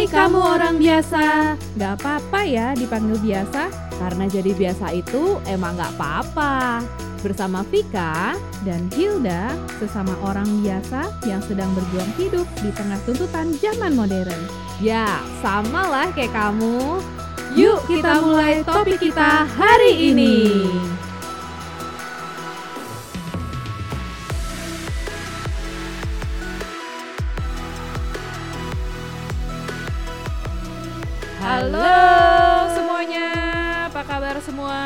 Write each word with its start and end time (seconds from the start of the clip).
Hai 0.00 0.08
kamu 0.08 0.40
orang 0.40 0.80
biasa. 0.80 1.24
Gak 1.76 2.00
apa-apa 2.00 2.40
ya 2.48 2.72
dipanggil 2.72 3.20
biasa 3.20 3.68
Karena 4.00 4.24
jadi 4.32 4.56
biasa 4.56 4.96
itu 4.96 5.36
emang 5.44 5.76
gak 5.76 5.92
apa-apa. 5.92 6.80
Bersama 7.20 7.60
Vika 7.68 8.32
dan 8.64 8.88
Hilda 8.96 9.52
Sesama 9.76 10.16
orang 10.24 10.48
biasa 10.64 11.04
yang 11.28 11.44
sedang 11.44 11.68
berjuang 11.76 12.08
hidup 12.16 12.48
Di 12.64 12.72
tengah 12.72 12.96
tuntutan 13.04 13.52
zaman 13.60 13.92
modern. 13.92 14.40
Ya 14.80 15.20
sama 15.44 15.84
lah 15.84 16.08
kayak 16.16 16.32
kamu. 16.32 17.04
Yuk 17.60 17.84
kita 17.84 18.24
mulai 18.24 18.64
topik 18.64 19.04
kita 19.04 19.44
hari 19.44 20.16
ini 20.16 20.64
Halo 31.40 32.68
semuanya, 32.76 33.28
apa 33.88 34.04
kabar 34.04 34.36
semua? 34.44 34.76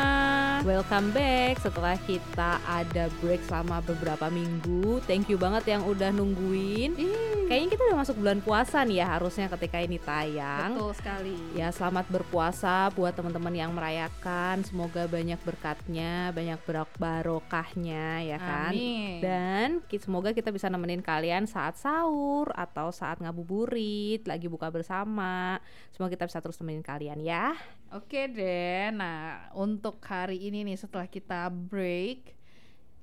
Welcome 0.63 1.11
back. 1.11 1.59
Setelah 1.59 1.99
kita 1.99 2.63
ada 2.63 3.11
break 3.19 3.43
selama 3.43 3.83
beberapa 3.83 4.31
minggu 4.31 5.03
Thank 5.03 5.27
you 5.27 5.35
banget 5.35 5.75
yang 5.75 5.83
udah 5.83 6.15
nungguin 6.15 6.95
Kayaknya 7.45 7.77
kita 7.77 7.83
udah 7.85 7.99
masuk 8.01 8.15
bulan 8.17 8.39
puasa 8.41 8.81
nih 8.81 9.05
ya 9.05 9.05
harusnya 9.05 9.45
ketika 9.53 9.77
ini 9.77 10.01
tayang 10.01 10.73
Betul 10.73 10.97
sekali. 10.97 11.37
Ya 11.53 11.69
selamat 11.69 12.09
berpuasa 12.09 12.89
buat 12.97 13.13
teman-teman 13.13 13.53
yang 13.53 13.69
merayakan 13.69 14.65
Semoga 14.65 15.05
banyak 15.05 15.37
berkatnya, 15.45 16.33
banyak 16.33 16.57
barok- 16.65 16.97
barokahnya 16.97 18.25
ya 18.25 18.41
kan 18.41 18.73
Amin. 18.73 19.21
Dan 19.21 19.67
semoga 19.93 20.33
kita 20.33 20.49
bisa 20.49 20.73
nemenin 20.73 21.05
kalian 21.05 21.45
saat 21.45 21.77
sahur 21.77 22.49
Atau 22.57 22.89
saat 22.89 23.21
ngabuburit, 23.21 24.25
lagi 24.25 24.49
buka 24.49 24.73
bersama 24.73 25.61
Semoga 25.93 26.17
kita 26.17 26.25
bisa 26.25 26.41
terus 26.41 26.57
nemenin 26.57 26.81
kalian 26.81 27.21
ya 27.21 27.53
Oke 27.93 28.25
deh, 28.25 28.89
nah 28.89 29.53
untuk 29.53 30.01
hari 30.01 30.41
ini 30.49 30.65
nih 30.65 30.81
setelah 30.81 31.05
kita 31.05 31.47
break, 31.47 32.33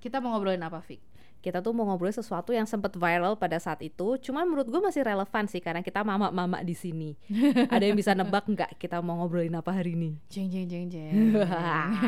kita 0.03 0.19
mau 0.19 0.35
ngobrolin 0.35 0.61
apa, 0.61 0.83
Fik? 0.83 1.12
Kita 1.43 1.59
tuh 1.59 1.75
mau 1.75 1.83
ngobrolin 1.91 2.15
sesuatu 2.15 2.55
yang 2.55 2.71
sempat 2.71 2.95
viral 2.95 3.35
pada 3.35 3.59
saat 3.59 3.83
itu. 3.83 4.15
Cuman 4.23 4.47
menurut 4.47 4.71
gue 4.71 4.79
masih 4.79 5.03
relevan 5.03 5.45
sih 5.51 5.59
karena 5.59 5.83
kita 5.83 6.07
mama-mama 6.07 6.63
di 6.63 6.79
sini. 6.79 7.19
Ada 7.75 7.91
yang 7.91 7.99
bisa 7.99 8.15
nebak 8.15 8.47
nggak 8.47 8.79
kita 8.79 9.03
mau 9.03 9.19
ngobrolin 9.19 9.59
apa 9.59 9.75
hari 9.75 9.99
ini? 9.99 10.15
Jeng 10.31 10.47
jeng 10.55 10.71
jeng 10.71 10.87
jeng. 10.87 11.35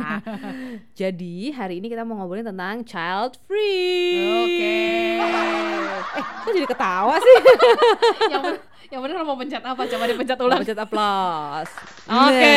Jadi 1.00 1.50
hari 1.50 1.82
ini 1.82 1.90
kita 1.90 2.06
mau 2.06 2.22
ngobrolin 2.22 2.46
tentang 2.46 2.86
child 2.86 3.34
free. 3.50 4.22
Oke. 4.46 4.78
Eh, 6.14 6.22
kok 6.22 6.52
jadi 6.54 6.68
ketawa 6.68 7.18
sih? 7.18 7.38
yang 8.30 8.42
bener, 8.44 8.60
yang 8.86 9.00
bener 9.02 9.16
mau 9.26 9.34
pencet 9.34 9.58
apa? 9.66 9.82
Coba 9.82 10.04
dipencet 10.06 10.38
Ulang 10.38 10.62
pencet 10.62 10.78
aplaus. 10.78 11.70
Oke. 12.06 12.54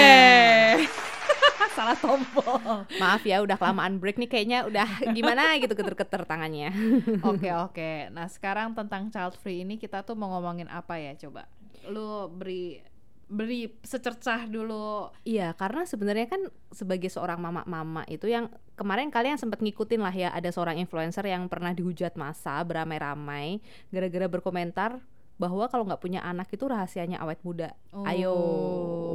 Nah, 0.78 1.17
Salah 1.78 1.98
tombol. 1.98 2.86
maaf 3.02 3.24
ya 3.26 3.42
udah 3.42 3.58
kelamaan 3.58 3.98
break 3.98 4.18
nih 4.22 4.30
kayaknya 4.30 4.66
udah 4.66 4.88
gimana 5.14 5.58
gitu 5.62 5.74
keter-keter 5.74 6.24
tangannya. 6.26 6.70
Oke 7.30 7.50
oke. 7.54 8.14
Nah 8.14 8.30
sekarang 8.30 8.74
tentang 8.78 9.10
child 9.10 9.36
free 9.40 9.66
ini 9.66 9.78
kita 9.82 10.06
tuh 10.06 10.14
mau 10.14 10.32
ngomongin 10.38 10.70
apa 10.70 10.98
ya? 10.98 11.14
Coba 11.18 11.50
lu 11.88 12.28
beri 12.32 12.82
beri 13.28 13.68
secercah 13.84 14.48
dulu. 14.48 15.12
Iya, 15.28 15.52
karena 15.60 15.84
sebenarnya 15.84 16.32
kan 16.32 16.42
sebagai 16.72 17.12
seorang 17.12 17.44
mama-mama 17.44 18.08
itu 18.08 18.32
yang 18.32 18.48
kemarin 18.80 19.12
kalian 19.12 19.36
sempat 19.36 19.60
ngikutin 19.60 20.00
lah 20.00 20.16
ya 20.16 20.30
ada 20.32 20.48
seorang 20.48 20.80
influencer 20.80 21.28
yang 21.28 21.52
pernah 21.52 21.76
dihujat 21.76 22.16
masa 22.16 22.64
beramai-ramai 22.64 23.60
gara-gara 23.92 24.32
berkomentar 24.32 25.04
bahwa 25.38 25.70
kalau 25.70 25.86
nggak 25.86 26.02
punya 26.02 26.26
anak 26.26 26.50
itu 26.50 26.66
rahasianya 26.66 27.22
awet 27.22 27.38
muda. 27.46 27.78
Ayo, 27.94 28.34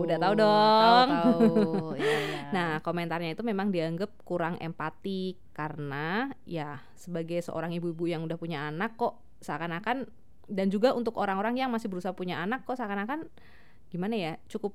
udah 0.07 0.17
tahu 0.23 0.35
dong. 0.39 0.79
Oh, 0.79 1.03
Tahu 1.03 1.11
tahu. 1.11 1.43
Iya, 2.03 2.19
iya. 2.19 2.41
Nah, 2.55 2.71
komentarnya 2.81 3.35
itu 3.35 3.43
memang 3.45 3.69
dianggap 3.75 4.11
kurang 4.23 4.57
empati 4.63 5.35
karena 5.53 6.31
ya 6.47 6.81
sebagai 6.95 7.43
seorang 7.43 7.75
ibu-ibu 7.75 8.09
yang 8.09 8.23
udah 8.25 8.39
punya 8.39 8.71
anak 8.71 8.95
kok 8.97 9.19
seakan-akan 9.43 10.07
dan 10.49 10.67
juga 10.71 10.95
untuk 10.95 11.19
orang-orang 11.19 11.59
yang 11.59 11.71
masih 11.71 11.91
berusaha 11.91 12.15
punya 12.15 12.39
anak 12.41 12.65
kok 12.65 12.79
seakan-akan 12.79 13.27
gimana 13.93 14.15
ya 14.17 14.33
cukup 14.49 14.73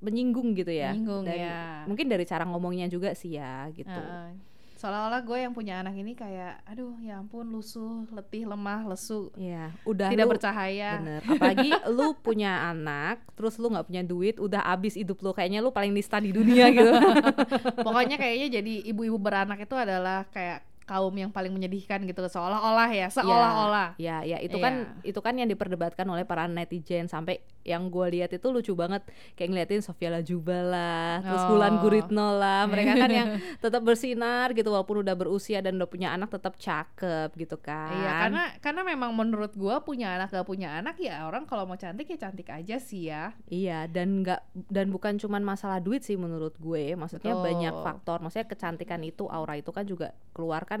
menyinggung 0.00 0.56
gitu 0.56 0.72
ya. 0.72 0.92
Menyinggung, 0.96 1.24
Dan 1.28 1.38
ya. 1.38 1.60
Mungkin 1.86 2.06
dari 2.08 2.24
cara 2.24 2.44
ngomongnya 2.48 2.88
juga 2.88 3.12
sih 3.12 3.36
ya 3.36 3.68
gitu. 3.72 3.88
Heeh. 3.88 4.49
Seolah-olah 4.80 5.20
gue 5.20 5.38
yang 5.38 5.52
punya 5.52 5.84
anak 5.84 5.92
ini 5.92 6.16
kayak, 6.16 6.64
aduh 6.64 6.96
ya 7.04 7.20
ampun 7.20 7.44
lusuh, 7.46 8.08
letih, 8.08 8.48
lemah, 8.48 8.88
lesu, 8.88 9.28
Iya, 9.36 9.76
udah 9.84 10.08
tidak 10.08 10.24
lu- 10.24 10.32
bercahaya. 10.32 10.90
Bener. 10.96 11.20
Apalagi 11.28 11.68
lu 11.92 12.16
punya 12.16 12.72
anak, 12.72 13.20
terus 13.36 13.60
lu 13.60 13.68
nggak 13.68 13.84
punya 13.84 14.00
duit, 14.00 14.40
udah 14.40 14.64
abis 14.64 14.96
hidup 14.96 15.20
lu 15.20 15.36
kayaknya 15.36 15.60
lu 15.60 15.68
paling 15.68 15.92
nista 15.92 16.16
di 16.16 16.32
dunia 16.32 16.72
gitu. 16.72 16.88
Pokoknya 17.86 18.16
kayaknya 18.16 18.56
jadi 18.56 18.74
ibu-ibu 18.88 19.20
beranak 19.20 19.60
itu 19.60 19.76
adalah 19.76 20.24
kayak 20.32 20.64
kaum 20.90 21.14
yang 21.14 21.30
paling 21.30 21.54
menyedihkan 21.54 22.02
gitu, 22.02 22.18
seolah-olah 22.26 22.90
ya, 22.90 23.06
seolah-olah. 23.06 23.94
Ya, 24.02 24.26
ya 24.26 24.42
itu 24.42 24.58
kan 24.58 24.98
itu 25.06 25.22
kan 25.22 25.38
yang 25.38 25.46
diperdebatkan 25.46 26.02
oleh 26.10 26.26
para 26.26 26.50
netizen 26.50 27.06
sampai 27.06 27.38
yang 27.62 27.92
gue 27.92 28.18
lihat 28.18 28.34
itu 28.34 28.50
lucu 28.50 28.72
banget 28.74 29.06
kayak 29.38 29.54
ngeliatin 29.54 29.84
Sofia 29.84 30.10
Lajuba 30.10 30.58
lah, 30.64 31.22
terus 31.22 31.42
Oh. 31.46 31.54
Wulan 31.54 31.78
Guritno 31.78 32.34
lah, 32.40 32.64
mereka 32.66 32.96
kan 32.96 33.10
yang 33.10 33.28
tetap 33.64 33.82
bersinar 33.84 34.50
gitu 34.56 34.72
walaupun 34.72 35.04
udah 35.04 35.14
berusia 35.14 35.60
dan 35.60 35.76
udah 35.76 35.86
punya 35.86 36.08
anak 36.10 36.32
tetap 36.32 36.56
cakep 36.56 37.30
gitu 37.36 37.60
kan. 37.60 37.92
Iya, 37.94 38.10
karena 38.26 38.42
karena 38.64 38.82
memang 38.82 39.10
menurut 39.12 39.52
gue 39.54 39.76
punya 39.84 40.16
anak 40.16 40.32
gak 40.32 40.48
punya 40.48 40.80
anak 40.80 40.96
ya 40.96 41.28
orang 41.28 41.44
kalau 41.44 41.68
mau 41.68 41.76
cantik 41.76 42.08
ya 42.08 42.16
cantik 42.16 42.48
aja 42.48 42.80
sih 42.80 43.12
ya. 43.12 43.36
Iya 43.52 43.84
dan 43.86 44.24
nggak 44.24 44.40
dan 44.72 44.88
bukan 44.88 45.20
cuman 45.20 45.44
masalah 45.44 45.78
duit 45.84 46.00
sih 46.00 46.16
menurut 46.16 46.56
gue, 46.56 46.96
maksudnya 46.96 47.36
Betul. 47.36 47.44
banyak 47.44 47.74
faktor. 47.84 48.18
Maksudnya 48.24 48.48
kecantikan 48.48 49.00
itu, 49.04 49.28
aura 49.28 49.60
itu 49.60 49.68
kan 49.68 49.84
juga 49.84 50.16
keluar 50.32 50.64
kan 50.64 50.79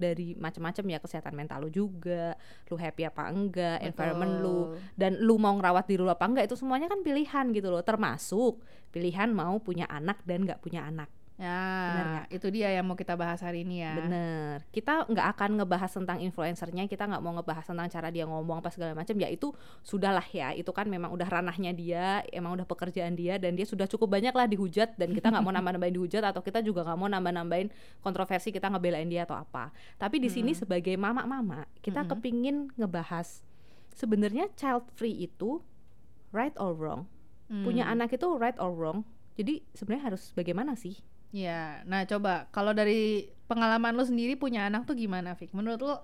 dari 0.00 0.32
macam-macam 0.32 0.84
ya 0.96 0.98
kesehatan 0.98 1.36
mental 1.36 1.68
lu 1.68 1.68
juga, 1.68 2.32
lu 2.72 2.80
happy 2.80 3.04
apa 3.04 3.28
enggak, 3.28 3.78
environment 3.84 4.32
lu 4.40 4.72
Betul. 4.72 4.96
dan 4.96 5.12
lu 5.20 5.36
mau 5.36 5.52
ngerawat 5.60 5.84
diri 5.84 6.00
lu 6.00 6.08
apa 6.08 6.24
enggak 6.24 6.48
itu 6.48 6.56
semuanya 6.56 6.88
kan 6.88 7.04
pilihan 7.04 7.52
gitu 7.52 7.68
loh, 7.68 7.84
termasuk 7.84 8.64
pilihan 8.88 9.28
mau 9.28 9.60
punya 9.60 9.84
anak 9.92 10.24
dan 10.24 10.48
nggak 10.48 10.64
punya 10.64 10.88
anak. 10.88 11.12
Bener 11.40 12.06
Nah, 12.10 12.22
itu 12.28 12.52
dia 12.52 12.68
yang 12.68 12.84
mau 12.84 12.92
kita 12.92 13.16
bahas 13.16 13.40
hari 13.40 13.64
ini 13.64 13.80
ya. 13.80 13.96
Bener. 13.96 14.60
Kita 14.68 15.08
nggak 15.08 15.26
akan 15.36 15.50
ngebahas 15.62 15.90
tentang 15.90 16.20
influencernya, 16.20 16.84
kita 16.84 17.08
nggak 17.08 17.22
mau 17.24 17.32
ngebahas 17.40 17.64
tentang 17.64 17.88
cara 17.88 18.08
dia 18.12 18.28
ngomong 18.28 18.60
apa 18.60 18.68
segala 18.68 18.92
macam. 18.92 19.16
Ya 19.16 19.32
itu 19.32 19.56
sudahlah 19.80 20.24
ya, 20.28 20.52
itu 20.52 20.68
kan 20.76 20.84
memang 20.84 21.08
udah 21.16 21.24
ranahnya 21.24 21.72
dia, 21.72 22.20
emang 22.28 22.60
udah 22.60 22.68
pekerjaan 22.68 23.16
dia 23.16 23.40
dan 23.40 23.56
dia 23.56 23.64
sudah 23.64 23.88
cukup 23.88 24.20
banyak 24.20 24.36
lah 24.36 24.44
dihujat 24.44 25.00
dan 25.00 25.16
kita 25.16 25.32
nggak 25.32 25.44
mau 25.44 25.52
nambah-nambahin 25.56 25.94
dihujat 25.96 26.22
atau 26.28 26.44
kita 26.44 26.60
juga 26.60 26.84
nggak 26.84 26.98
mau 27.00 27.08
nambah-nambahin 27.08 27.68
kontroversi 28.04 28.52
kita 28.52 28.68
ngebelain 28.68 29.08
dia 29.08 29.24
atau 29.24 29.40
apa. 29.40 29.72
Tapi 29.96 30.20
di 30.20 30.28
sini 30.28 30.52
sebagai 30.52 30.92
mama-mama, 31.00 31.64
kita 31.80 32.04
Mm-mm. 32.04 32.10
kepingin 32.20 32.56
ngebahas 32.76 33.40
sebenarnya 33.96 34.52
child 34.60 34.88
free 34.92 35.16
itu 35.24 35.64
right 36.36 36.54
or 36.60 36.76
wrong. 36.76 37.08
Hmm. 37.50 37.66
Punya 37.66 37.88
anak 37.88 38.14
itu 38.14 38.28
right 38.38 38.56
or 38.60 38.70
wrong. 38.70 39.02
Jadi 39.34 39.64
sebenarnya 39.74 40.14
harus 40.14 40.30
bagaimana 40.36 40.76
sih? 40.76 41.00
Ya, 41.30 41.86
nah 41.86 42.02
coba 42.10 42.50
kalau 42.50 42.74
dari 42.74 43.30
pengalaman 43.46 43.94
lu 43.94 44.02
sendiri 44.02 44.34
punya 44.34 44.66
anak 44.66 44.86
tuh 44.86 44.98
gimana, 44.98 45.38
Fik? 45.38 45.54
Menurut 45.54 45.80
lu 45.82 45.94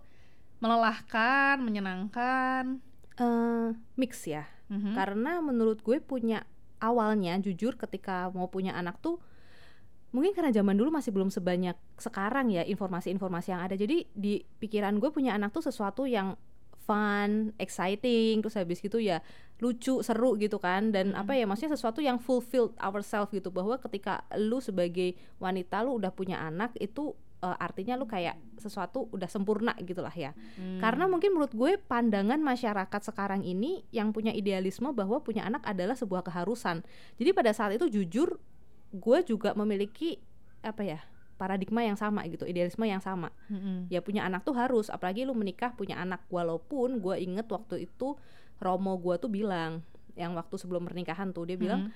melelahkan, 0.62 1.59
menyenangkan? 1.60 2.81
eh 3.16 3.72
mix 3.97 4.28
ya. 4.28 4.44
Mhm. 4.69 4.92
Karena 4.92 5.41
menurut 5.41 5.81
gue 5.81 5.98
punya 6.04 6.44
awalnya 6.76 7.41
jujur 7.41 7.81
ketika 7.81 8.28
mau 8.36 8.53
punya 8.53 8.76
anak 8.76 9.00
tuh 9.00 9.16
mungkin 10.12 10.36
karena 10.36 10.53
zaman 10.53 10.76
dulu 10.76 10.92
masih 10.92 11.12
belum 11.12 11.32
sebanyak 11.32 11.76
sekarang 11.97 12.53
ya 12.53 12.62
informasi-informasi 12.65 13.53
yang 13.53 13.62
ada. 13.65 13.74
Jadi 13.77 14.09
di 14.12 14.45
pikiran 14.60 14.97
gue 15.01 15.09
punya 15.12 15.33
anak 15.33 15.53
tuh 15.53 15.65
sesuatu 15.65 16.04
yang 16.04 16.36
fun, 16.86 17.50
exciting, 17.59 18.38
terus 18.41 18.54
habis 18.54 18.78
gitu 18.78 19.03
ya 19.03 19.18
lucu, 19.59 20.04
seru 20.04 20.36
gitu 20.36 20.60
kan 20.60 20.92
dan 20.92 21.16
apa 21.16 21.33
ya 21.33 21.48
maksudnya 21.48 21.74
sesuatu 21.74 22.04
yang 22.04 22.21
fulfilled 22.21 22.77
ourselves 22.77 23.33
gitu 23.33 23.48
bahwa 23.48 23.80
ketika 23.80 24.22
lu 24.36 24.60
sebagai 24.60 25.16
wanita 25.41 25.80
lu 25.80 25.97
udah 25.97 26.12
punya 26.12 26.36
anak 26.44 26.77
itu 26.77 27.16
eh, 27.41 27.56
artinya 27.56 27.97
lu 27.97 28.04
kayak 28.04 28.36
sesuatu 28.60 29.09
udah 29.10 29.27
sempurna 29.27 29.72
gitu 29.80 30.04
lah 30.04 30.12
ya. 30.12 30.36
Hmm. 30.60 30.78
Karena 30.78 31.09
mungkin 31.09 31.33
menurut 31.33 31.56
gue 31.56 31.80
pandangan 31.80 32.38
masyarakat 32.38 33.00
sekarang 33.00 33.42
ini 33.42 33.89
yang 33.91 34.12
punya 34.12 34.30
idealisme 34.30 34.92
bahwa 34.92 35.24
punya 35.24 35.48
anak 35.48 35.65
adalah 35.65 35.97
sebuah 35.97 36.21
keharusan. 36.21 36.84
Jadi 37.16 37.30
pada 37.32 37.56
saat 37.56 37.74
itu 37.74 37.89
jujur 37.89 38.36
gue 38.92 39.18
juga 39.24 39.56
memiliki 39.56 40.21
apa 40.60 40.84
ya 40.84 41.00
paradigma 41.36 41.84
yang 41.84 41.94
sama 41.94 42.24
gitu, 42.27 42.48
idealisme 42.48 42.83
yang 42.84 43.00
sama. 43.00 43.28
Mm-mm. 43.47 43.86
Ya 43.92 44.00
punya 44.00 44.24
anak 44.24 44.42
tuh 44.42 44.56
harus, 44.56 44.88
apalagi 44.88 45.28
lu 45.28 45.36
menikah 45.36 45.72
punya 45.72 46.00
anak. 46.00 46.24
Walaupun 46.28 46.98
gue 46.98 47.16
inget 47.21 47.47
waktu 47.47 47.84
itu 47.84 48.16
Romo 48.56 48.97
gue 48.97 49.21
tuh 49.21 49.28
bilang, 49.28 49.84
yang 50.16 50.33
waktu 50.33 50.56
sebelum 50.56 50.88
pernikahan 50.88 51.30
tuh 51.30 51.44
dia 51.44 51.60
bilang 51.60 51.88
Mhm. 51.88 51.92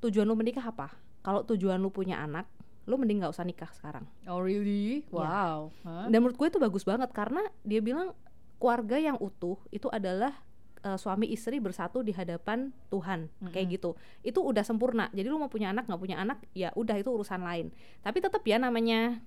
tujuan 0.00 0.26
lu 0.26 0.38
menikah 0.38 0.62
apa? 0.62 0.94
Kalau 1.26 1.42
tujuan 1.42 1.82
lu 1.82 1.90
punya 1.90 2.22
anak, 2.22 2.46
lu 2.86 2.94
mending 2.94 3.24
nggak 3.24 3.34
usah 3.34 3.42
nikah 3.42 3.72
sekarang. 3.74 4.06
Oh 4.28 4.38
really? 4.38 5.02
Ya. 5.10 5.10
Wow. 5.10 5.58
Hah? 5.82 6.06
Dan 6.06 6.22
menurut 6.22 6.38
gue 6.38 6.48
itu 6.48 6.60
bagus 6.62 6.84
banget 6.86 7.10
karena 7.10 7.42
dia 7.66 7.82
bilang 7.82 8.14
keluarga 8.62 8.96
yang 8.96 9.18
utuh 9.18 9.58
itu 9.68 9.90
adalah 9.90 10.38
eh, 10.84 10.98
suami 11.00 11.26
istri 11.26 11.58
bersatu 11.58 12.04
di 12.04 12.12
hadapan 12.12 12.68
Tuhan 12.88 13.26
kayak 13.48 13.56
Mm-mm. 13.56 13.74
gitu 13.74 13.90
itu 14.20 14.38
udah 14.38 14.62
sempurna 14.62 15.08
jadi 15.10 15.26
lu 15.26 15.40
mau 15.40 15.48
punya 15.48 15.72
anak 15.72 15.88
nggak 15.88 15.98
punya 15.98 16.20
anak 16.20 16.38
ya 16.52 16.68
udah 16.76 16.94
itu 16.94 17.08
urusan 17.08 17.40
lain 17.40 17.72
tapi 18.00 18.20
tetap 18.20 18.44
ya 18.44 18.60
namanya 18.60 19.18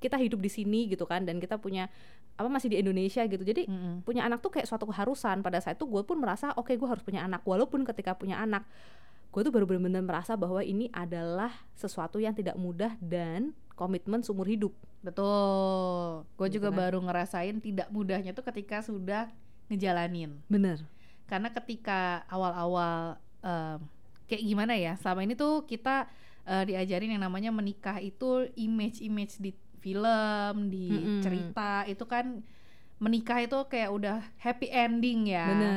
kita 0.00 0.16
hidup 0.16 0.40
di 0.40 0.48
sini 0.48 0.88
gitu 0.88 1.04
kan 1.04 1.28
dan 1.28 1.36
kita 1.36 1.60
punya 1.60 1.92
apa 2.40 2.48
masih 2.48 2.72
di 2.72 2.80
Indonesia 2.80 3.20
gitu 3.22 3.44
jadi 3.44 3.68
Mm-mm. 3.68 4.00
punya 4.00 4.24
anak 4.24 4.40
tuh 4.40 4.48
kayak 4.48 4.64
suatu 4.64 4.88
keharusan 4.88 5.44
pada 5.44 5.60
saat 5.60 5.76
itu 5.76 5.84
gue 5.84 6.00
pun 6.00 6.16
merasa 6.16 6.54
oke 6.56 6.72
gue 6.72 6.88
harus 6.88 7.04
punya 7.04 7.20
anak 7.20 7.44
walaupun 7.44 7.84
ketika 7.84 8.16
punya 8.16 8.40
anak 8.40 8.64
gue 9.30 9.42
tuh 9.44 9.52
baru 9.52 9.68
benar-benar 9.68 10.02
merasa 10.02 10.34
bahwa 10.34 10.58
ini 10.58 10.88
adalah 10.90 11.52
sesuatu 11.76 12.16
yang 12.16 12.32
tidak 12.32 12.56
mudah 12.56 12.96
dan 12.98 13.52
komitmen 13.76 14.22
seumur 14.22 14.48
hidup 14.48 14.72
Betul. 15.00 16.28
Gue 16.36 16.48
Gitu 16.48 16.60
juga 16.60 16.68
kan. 16.68 16.76
baru 16.76 16.98
ngerasain 17.00 17.56
tidak 17.58 17.88
mudahnya 17.88 18.32
tuh 18.32 18.44
ketika 18.44 18.80
sudah 18.80 19.32
ngejalanin. 19.68 20.36
bener 20.44 20.84
Karena 21.30 21.48
ketika 21.48 22.00
awal-awal 22.26 23.14
em, 23.40 23.78
kayak 24.26 24.42
gimana 24.42 24.74
ya? 24.74 24.98
Selama 24.98 25.22
ini 25.22 25.32
tuh 25.32 25.62
kita 25.62 26.10
eh, 26.42 26.64
diajarin 26.66 27.14
yang 27.14 27.22
namanya 27.22 27.48
menikah 27.48 27.96
itu 27.96 28.50
image-image 28.52 29.38
di 29.38 29.50
film, 29.78 30.68
di 30.68 30.90
Mm-mm. 30.90 31.22
cerita 31.22 31.86
itu 31.86 32.02
kan 32.04 32.42
menikah 33.00 33.40
itu 33.40 33.56
kayak 33.64 33.88
udah 33.88 34.20
happy 34.36 34.68
ending 34.68 35.32
ya. 35.32 35.48
bener 35.48 35.72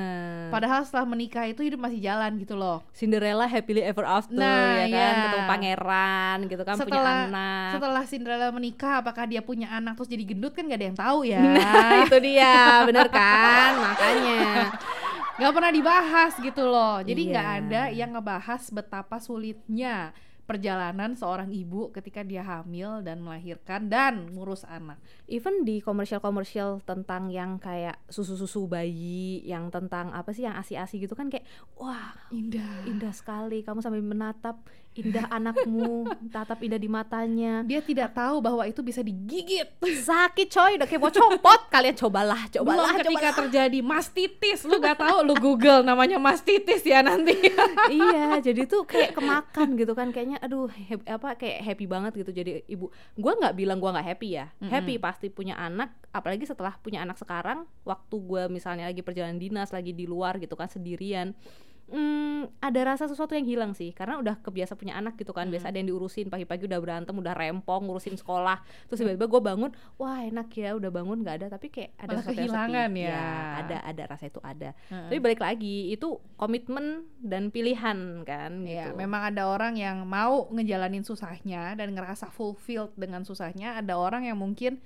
Padahal 0.51 0.83
setelah 0.83 1.07
menikah 1.07 1.47
itu 1.47 1.63
hidup 1.63 1.79
masih 1.79 1.97
jalan 1.97 2.35
gitu 2.35 2.53
loh. 2.53 2.83
Cinderella 2.91 3.47
happily 3.47 3.79
ever 3.79 4.03
after 4.03 4.35
Nah, 4.35 4.75
ya 4.75 4.91
kan 4.91 4.91
ya. 4.91 5.23
ketemu 5.23 5.43
pangeran 5.47 6.37
gitu 6.45 6.61
kan 6.61 6.75
punya 6.75 6.83
Setelah- 6.83 7.23
anak 7.25 7.71
Setelah 7.73 8.03
Cinderella 8.03 8.49
menikah, 8.51 8.93
apakah 8.99 9.23
dia 9.23 9.39
punya 9.39 9.71
anak 9.71 9.95
terus 9.95 10.11
jadi 10.11 10.23
gendut 10.27 10.51
kan 10.51 10.67
gak 10.67 10.77
ada 10.77 10.87
yang 10.91 10.99
tahu 10.99 11.19
ya. 11.23 11.39
nah 11.63 12.03
itu 12.03 12.17
dia 12.19 12.53
bener 12.83 13.07
kan 13.07 13.71
makanya 13.79 14.43
nggak 15.33 15.53
pernah 15.53 15.71
dibahas 15.71 16.33
gitu 16.37 16.63
loh. 16.63 17.01
Jadi 17.01 17.21
nggak 17.29 17.47
Iya. 17.47 17.57
ada 17.59 17.81
yang 17.89 18.09
ngebahas 18.13 18.61
betapa 18.69 19.17
sulitnya 19.17 20.13
perjalanan 20.43 21.15
seorang 21.15 21.55
ibu 21.55 21.87
ketika 21.95 22.19
dia 22.19 22.43
hamil 22.43 22.99
dan 22.99 23.23
melahirkan 23.23 23.87
dan 23.87 24.27
ngurus 24.35 24.67
anak. 24.67 24.99
Even 25.25 25.63
di 25.63 25.79
komersial-komersial 25.79 26.83
tentang 26.83 27.31
yang 27.31 27.55
kayak 27.57 27.95
susu-susu 28.11 28.67
bayi 28.67 29.39
yang 29.47 29.71
tentang 29.71 30.11
apa 30.11 30.35
sih 30.35 30.43
yang 30.43 30.59
asi-asi 30.59 30.99
gitu 30.99 31.15
kan 31.15 31.31
kayak 31.31 31.47
wah 31.79 32.11
indah 32.27 32.82
indah 33.13 33.21
sekali. 33.21 33.61
Kamu 33.61 33.79
sambil 33.85 34.01
menatap 34.01 34.57
indah 34.93 35.25
anakmu 35.37 36.09
tatap 36.33 36.57
indah 36.65 36.81
di 36.81 36.89
matanya. 36.89 37.61
Dia 37.61 37.85
tidak 37.85 38.17
tahu 38.17 38.41
bahwa 38.41 38.65
itu 38.65 38.81
bisa 38.81 39.05
digigit. 39.05 39.69
Sakit 39.81 40.49
coy. 40.49 40.81
Udah 40.81 40.87
kayak 40.89 41.01
mau 41.01 41.13
copot. 41.13 41.61
Kalian 41.73 41.93
cobalah 41.93 42.41
belum 42.49 42.57
cobalah 42.65 42.91
ketika 42.97 43.13
cobalah. 43.29 43.39
terjadi 43.45 43.79
mastitis. 43.85 44.65
Lu 44.65 44.81
nggak 44.81 44.97
tahu 44.97 45.17
lu 45.21 45.37
google 45.37 45.85
namanya 45.85 46.17
mastitis 46.17 46.81
ya 46.81 47.05
nanti. 47.05 47.37
Iya 47.93 48.41
jadi 48.41 48.65
tuh 48.65 48.89
kayak 48.89 49.13
kemakan 49.13 49.77
gitu 49.77 49.93
kan. 49.93 50.09
Kayaknya 50.09 50.41
aduh 50.41 50.65
hap- 50.65 51.05
apa 51.05 51.29
kayak 51.37 51.61
happy 51.61 51.85
banget 51.85 52.11
gitu. 52.25 52.31
Jadi 52.33 52.65
ibu 52.65 52.89
gua 53.13 53.37
nggak 53.37 53.53
bilang 53.53 53.77
gua 53.77 53.93
nggak 53.93 54.07
happy 54.15 54.29
ya. 54.41 54.49
Mm-mm. 54.57 54.71
happy 54.73 54.97
pasti 54.97 55.29
punya 55.29 55.53
anak. 55.59 55.93
Apalagi 56.09 56.49
setelah 56.49 56.73
punya 56.81 57.05
anak 57.05 57.21
sekarang 57.21 57.69
waktu 57.85 58.15
gua 58.23 58.49
misalnya 58.49 58.89
lagi 58.89 59.05
perjalanan 59.05 59.37
dinas 59.37 59.69
lagi 59.69 59.93
di 59.93 60.09
luar 60.09 60.41
gitu 60.41 60.57
kan 60.57 60.65
sendirian 60.65 61.35
Hmm, 61.83 62.47
ada 62.63 62.95
rasa 62.95 63.05
sesuatu 63.05 63.35
yang 63.35 63.43
hilang 63.43 63.71
sih 63.75 63.91
karena 63.91 64.15
udah 64.17 64.39
kebiasa 64.39 64.73
punya 64.73 64.95
anak 64.95 65.19
gitu 65.19 65.29
kan 65.29 65.51
biasa 65.51 65.67
ada 65.67 65.77
yang 65.77 65.91
diurusin 65.91 66.31
pagi-pagi 66.31 66.63
udah 66.65 66.79
berantem 66.79 67.11
udah 67.11 67.35
rempong 67.35 67.85
ngurusin 67.85 68.15
sekolah 68.15 68.63
terus 68.87 69.03
tiba-tiba 69.03 69.27
gue 69.27 69.41
bangun 69.43 69.71
wah 69.99 70.23
enak 70.23 70.47
ya 70.55 70.73
udah 70.73 70.89
bangun 70.89 71.21
nggak 71.21 71.35
ada 71.43 71.47
tapi 71.51 71.67
kayak 71.69 71.91
ada 71.99 72.15
Malah 72.15 72.23
sesuatu 72.23 72.39
yang 72.39 72.39
sepi. 72.39 72.47
kehilangan 72.49 72.89
ya. 72.95 73.19
ada 73.59 73.77
ada 73.83 74.03
rasa 74.07 74.25
itu 74.31 74.39
ada 74.41 74.69
Heeh. 74.89 75.07
tapi 75.11 75.19
balik 75.19 75.41
lagi 75.43 75.91
itu 75.91 76.07
komitmen 76.39 76.85
dan 77.19 77.51
pilihan 77.51 78.23
kan 78.23 78.63
Iya, 78.63 78.89
gitu. 78.89 78.97
memang 78.97 79.21
ada 79.29 79.43
orang 79.45 79.75
yang 79.75 80.07
mau 80.07 80.47
ngejalanin 80.55 81.03
susahnya 81.03 81.75
dan 81.75 81.91
ngerasa 81.91 82.31
fulfilled 82.31 82.95
dengan 82.95 83.27
susahnya. 83.27 83.75
Ada 83.75 83.99
orang 83.99 84.23
yang 84.23 84.39
mungkin 84.39 84.79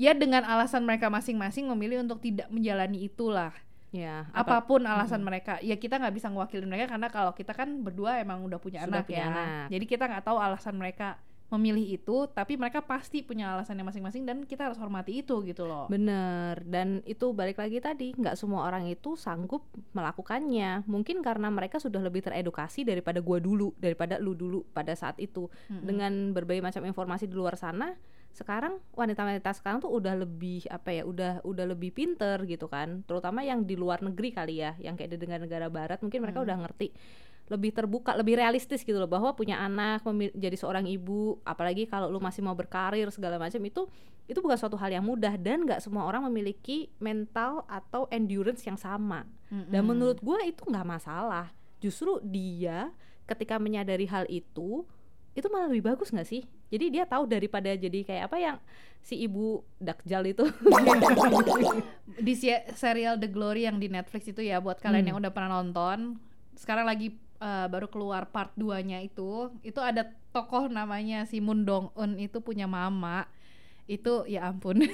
ya 0.00 0.14
dengan 0.14 0.46
alasan 0.46 0.88
mereka 0.88 1.12
masing-masing 1.12 1.68
memilih 1.68 2.00
untuk 2.00 2.24
tidak 2.24 2.48
menjalani 2.48 3.04
itulah. 3.04 3.52
Ya 3.88 4.28
apa 4.36 4.60
Apa 4.60 4.68
pun 4.68 4.84
alasan 4.84 5.24
mereka, 5.24 5.56
ya 5.64 5.76
kita 5.76 5.96
nggak 5.96 6.12
bisa 6.12 6.28
ngewakilin 6.28 6.68
mereka 6.68 6.92
karena 6.92 7.08
kalau 7.08 7.32
kita 7.32 7.56
kan 7.56 7.80
berdua 7.80 8.20
emang 8.20 8.44
udah 8.44 8.60
punya 8.60 8.84
Sudah 8.84 9.00
anak 9.00 9.08
punya 9.08 9.24
ya. 9.24 9.32
anak. 9.32 9.66
Jadi 9.72 9.84
kita 9.88 10.04
nggak 10.04 10.24
tahu 10.28 10.36
alasan 10.36 10.76
mereka 10.76 11.16
memilih 11.48 11.96
itu, 11.96 12.28
tapi 12.28 12.60
mereka 12.60 12.84
pasti 12.84 13.24
punya 13.24 13.56
alasannya 13.56 13.80
masing-masing 13.80 14.28
dan 14.28 14.44
kita 14.44 14.68
harus 14.68 14.76
hormati 14.76 15.24
itu 15.24 15.40
gitu 15.48 15.64
loh. 15.64 15.88
bener 15.88 16.60
dan 16.68 17.00
itu 17.08 17.32
balik 17.32 17.56
lagi 17.56 17.80
tadi 17.80 18.12
nggak 18.12 18.36
semua 18.36 18.68
orang 18.68 18.84
itu 18.84 19.16
sanggup 19.16 19.64
melakukannya 19.96 20.84
mungkin 20.84 21.24
karena 21.24 21.48
mereka 21.48 21.80
sudah 21.80 22.04
lebih 22.04 22.20
teredukasi 22.20 22.84
daripada 22.84 23.24
gua 23.24 23.40
dulu 23.40 23.72
daripada 23.80 24.20
lu 24.20 24.36
dulu 24.36 24.60
pada 24.76 24.92
saat 24.92 25.16
itu 25.16 25.48
Mm-mm. 25.72 25.88
dengan 25.88 26.12
berbagai 26.36 26.60
macam 26.60 26.84
informasi 26.84 27.24
di 27.24 27.32
luar 27.32 27.56
sana 27.56 27.96
sekarang 28.38 28.78
wanita-wanita 28.94 29.50
sekarang 29.58 29.82
tuh 29.82 29.90
udah 29.90 30.14
lebih 30.14 30.62
apa 30.70 30.94
ya 30.94 31.02
udah 31.02 31.42
udah 31.42 31.66
lebih 31.66 31.90
pinter 31.90 32.38
gitu 32.46 32.70
kan. 32.70 33.02
Terutama 33.02 33.42
yang 33.42 33.66
di 33.66 33.74
luar 33.74 33.98
negeri 33.98 34.30
kali 34.30 34.62
ya 34.62 34.78
yang 34.78 34.94
kayak 34.94 35.10
di 35.10 35.18
negara-negara 35.18 35.66
barat 35.66 35.98
mungkin 35.98 36.22
mereka 36.22 36.38
Hmm. 36.38 36.46
udah 36.46 36.56
ngerti. 36.62 36.94
Lebih 37.48 37.72
terbuka 37.74 38.12
lebih 38.14 38.38
realistis 38.38 38.84
gitu 38.86 38.94
loh 39.00 39.08
bahwa 39.10 39.34
punya 39.34 39.58
anak 39.58 40.06
jadi 40.36 40.54
seorang 40.54 40.84
ibu 40.86 41.42
apalagi 41.42 41.88
kalau 41.88 42.06
lu 42.06 42.20
masih 42.22 42.44
mau 42.44 42.54
berkarir 42.54 43.08
segala 43.10 43.40
macam 43.40 43.58
itu 43.64 43.88
itu 44.28 44.38
bukan 44.38 44.60
suatu 44.60 44.76
hal 44.78 44.92
yang 44.94 45.02
mudah. 45.02 45.34
Dan 45.40 45.66
nggak 45.66 45.80
semua 45.82 46.06
orang 46.06 46.28
memiliki 46.28 46.92
mental 47.02 47.66
atau 47.66 48.06
endurance 48.14 48.62
yang 48.68 48.78
sama. 48.78 49.26
Dan 49.48 49.82
Mm-mm. 49.82 49.96
menurut 49.96 50.18
gua 50.20 50.44
itu 50.44 50.62
nggak 50.62 50.86
masalah. 50.86 51.50
Justru 51.80 52.20
dia 52.20 52.92
ketika 53.24 53.56
menyadari 53.56 54.04
hal 54.08 54.28
itu 54.28 54.84
itu 55.38 55.48
malah 55.48 55.66
lebih 55.66 55.86
bagus 55.86 56.10
nggak 56.10 56.26
sih? 56.26 56.42
Jadi 56.68 56.90
dia 56.90 57.04
tahu 57.04 57.24
daripada 57.24 57.70
jadi 57.70 58.02
kayak 58.02 58.24
apa 58.26 58.36
yang 58.36 58.56
si 59.00 59.14
ibu 59.18 59.62
dakjal 59.78 60.26
itu. 60.26 60.44
Di 62.18 62.34
se- 62.34 62.66
serial 62.74 63.16
The 63.16 63.28
Glory 63.28 63.64
yang 63.64 63.78
di 63.78 63.86
Netflix 63.86 64.26
itu 64.26 64.42
ya 64.42 64.58
buat 64.58 64.78
kalian 64.78 65.02
Hmm. 65.02 65.08
yang 65.08 65.18
udah 65.18 65.30
pernah 65.30 65.62
nonton. 65.62 66.18
Sekarang 66.52 66.84
lagi 66.84 67.14
uh, 67.38 67.70
baru 67.70 67.86
keluar 67.86 68.26
part 68.26 68.50
2 68.54 68.82
nya 68.82 68.98
itu 68.98 69.54
itu 69.62 69.78
ada 69.78 70.02
tokoh 70.28 70.66
namanya 70.66 71.22
si 71.24 71.38
Moon 71.38 71.62
Dong 71.62 71.94
Eun 71.94 72.18
itu 72.18 72.42
punya 72.42 72.66
mama 72.66 73.30
itu 73.88 74.28
ya 74.28 74.46
ampun. 74.46 74.84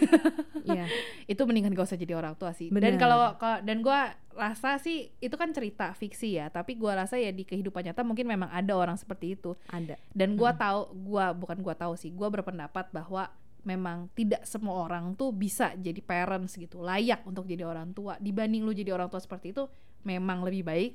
Iya. 0.65 0.89
itu 1.29 1.45
mendingan 1.45 1.77
gak 1.77 1.93
usah 1.93 2.01
jadi 2.01 2.17
orang 2.17 2.41
tua 2.41 2.57
sih. 2.57 2.73
Bener. 2.73 2.89
dan 2.89 2.95
kalau 2.97 3.37
kalau- 3.37 3.61
dan 3.61 3.85
gua 3.85 4.17
rasa 4.33 4.81
sih 4.81 5.13
itu 5.21 5.37
kan 5.37 5.53
cerita 5.53 5.93
fiksi 5.93 6.41
ya. 6.41 6.49
Tapi 6.49 6.73
gua 6.75 7.05
rasa 7.05 7.21
ya 7.21 7.29
di 7.29 7.45
kehidupan 7.45 7.85
nyata 7.85 8.01
mungkin 8.01 8.25
memang 8.25 8.49
ada 8.49 8.73
orang 8.73 8.97
seperti 8.97 9.37
itu. 9.37 9.53
Ada. 9.69 10.01
Dan 10.09 10.41
gua 10.41 10.57
tahu 10.57 10.89
gua 11.05 11.37
bukan 11.37 11.61
gua 11.61 11.77
tahu 11.77 12.01
sih 12.01 12.09
gua 12.09 12.33
berpendapat 12.33 12.89
bahwa 12.97 13.29
memang 13.61 14.09
tidak 14.13 14.49
semua 14.49 14.89
orang 14.89 15.13
tuh 15.13 15.33
bisa 15.33 15.77
jadi 15.77 16.01
parents 16.01 16.57
gitu 16.57 16.81
layak 16.81 17.21
untuk 17.29 17.45
jadi 17.45 17.69
orang 17.69 17.93
tua. 17.93 18.17
Dibanding 18.17 18.65
lu 18.65 18.73
jadi 18.73 18.97
orang 18.97 19.13
tua 19.13 19.21
seperti 19.21 19.53
itu 19.53 19.69
memang 20.01 20.41
lebih 20.41 20.65
baik 20.65 20.93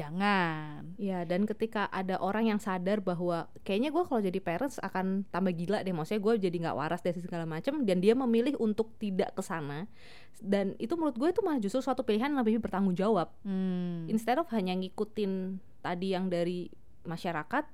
jangan. 0.00 0.96
Ya 0.96 1.28
dan 1.28 1.44
ketika 1.44 1.84
ada 1.92 2.16
orang 2.16 2.48
yang 2.48 2.60
sadar 2.60 3.04
bahwa 3.04 3.52
kayaknya 3.62 3.92
gue 3.92 4.02
kalau 4.08 4.20
jadi 4.24 4.40
parents 4.40 4.80
akan 4.80 5.28
tambah 5.28 5.52
gila 5.52 5.84
deh 5.84 5.92
maksudnya 5.92 6.24
gue 6.24 6.34
jadi 6.48 6.56
nggak 6.68 6.76
waras 6.76 7.04
dari 7.04 7.20
segala 7.20 7.44
macam 7.44 7.84
dan 7.84 8.00
dia 8.00 8.16
memilih 8.16 8.56
untuk 8.56 8.96
tidak 8.96 9.36
ke 9.36 9.42
sana 9.44 9.84
dan 10.40 10.72
itu 10.80 10.96
menurut 10.96 11.20
gue 11.20 11.28
itu 11.28 11.40
malah 11.44 11.60
justru 11.60 11.84
suatu 11.84 12.00
pilihan 12.00 12.32
yang 12.32 12.40
lebih 12.40 12.64
bertanggung 12.64 12.96
jawab. 12.96 13.28
Hmm. 13.44 14.08
instead 14.08 14.40
of 14.40 14.48
hanya 14.56 14.72
ngikutin 14.72 15.60
tadi 15.84 16.16
yang 16.16 16.32
dari 16.32 16.72
masyarakat 17.04 17.64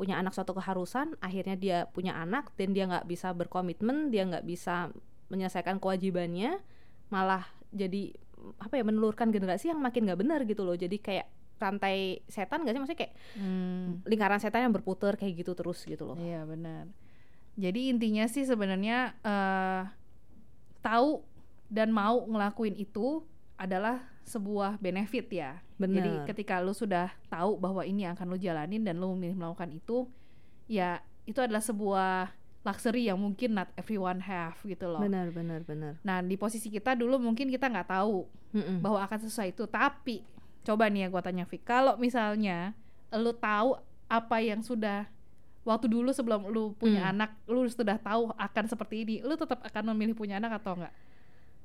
punya 0.00 0.16
anak 0.16 0.32
suatu 0.32 0.56
keharusan 0.56 1.12
akhirnya 1.20 1.60
dia 1.60 1.78
punya 1.92 2.16
anak 2.16 2.48
dan 2.56 2.72
dia 2.72 2.88
nggak 2.88 3.04
bisa 3.04 3.36
berkomitmen 3.36 4.08
dia 4.08 4.24
nggak 4.24 4.48
bisa 4.48 4.88
menyelesaikan 5.28 5.76
kewajibannya 5.76 6.56
malah 7.12 7.44
jadi 7.70 8.16
apa 8.60 8.80
ya 8.80 8.84
menelurkan 8.86 9.28
generasi 9.30 9.70
yang 9.70 9.80
makin 9.80 10.08
nggak 10.08 10.20
benar 10.20 10.40
gitu 10.48 10.64
loh. 10.64 10.76
Jadi 10.76 10.96
kayak 10.98 11.28
rantai 11.60 12.24
setan 12.26 12.64
gak 12.64 12.72
sih 12.72 12.80
maksudnya 12.80 13.00
kayak 13.04 13.14
Hmm. 13.36 14.00
lingkaran 14.08 14.40
setan 14.40 14.64
yang 14.64 14.72
berputar 14.72 15.14
kayak 15.14 15.44
gitu 15.44 15.52
terus 15.52 15.84
gitu 15.84 16.08
loh 16.08 16.16
Iya 16.16 16.42
benar. 16.42 16.88
Jadi 17.54 17.92
intinya 17.92 18.24
sih 18.24 18.42
sebenarnya 18.42 19.12
eh 19.20 19.82
tahu 20.80 21.20
dan 21.68 21.92
mau 21.92 22.24
ngelakuin 22.24 22.74
itu 22.74 23.20
adalah 23.54 24.00
sebuah 24.24 24.80
benefit 24.80 25.28
ya. 25.28 25.60
Jadi 25.76 26.00
bener 26.00 26.24
ketika 26.24 26.56
lu 26.58 26.72
sudah 26.72 27.12
tahu 27.28 27.56
bahwa 27.56 27.84
ini 27.84 28.08
yang 28.08 28.16
akan 28.16 28.32
lu 28.32 28.38
jalanin 28.38 28.80
dan 28.80 28.96
lu 28.96 29.12
memilih 29.12 29.36
melakukan 29.36 29.68
itu, 29.70 30.08
ya 30.66 30.98
itu 31.28 31.36
adalah 31.36 31.60
sebuah 31.60 32.32
luxury 32.60 33.08
yang 33.08 33.16
mungkin 33.16 33.56
not 33.56 33.68
everyone 33.76 34.20
have 34.20 34.56
gitu 34.62 34.84
loh. 34.84 35.00
benar 35.00 35.32
benar 35.32 35.64
benar 35.64 35.96
Nah 36.00 36.20
di 36.20 36.36
posisi 36.36 36.68
kita 36.68 36.92
dulu 36.92 37.16
mungkin 37.16 37.48
kita 37.48 37.68
nggak 37.68 37.88
tahu 37.88 38.28
Mm-mm. 38.52 38.84
bahwa 38.84 39.00
akan 39.04 39.18
sesuai 39.24 39.52
itu, 39.52 39.64
tapi 39.64 40.20
coba 40.60 40.88
nih 40.88 41.06
ya 41.06 41.08
gua 41.08 41.22
tanya 41.24 41.44
Fik, 41.44 41.64
kalau 41.64 41.96
misalnya 41.96 42.72
lu 43.10 43.32
tahu 43.32 43.78
apa 44.06 44.36
yang 44.42 44.60
sudah 44.60 45.06
waktu 45.60 45.86
dulu 45.92 46.10
sebelum 46.10 46.48
lu 46.48 46.72
punya 46.74 47.04
Hmm. 47.04 47.12
anak, 47.14 47.30
lu 47.44 47.68
sudah 47.68 48.00
tahu 48.00 48.32
akan 48.34 48.64
seperti 48.66 49.04
ini, 49.04 49.16
lu 49.20 49.36
tetap 49.36 49.60
akan 49.60 49.92
memilih 49.94 50.16
punya 50.16 50.40
anak 50.40 50.58
atau 50.58 50.74
enggak? 50.78 50.94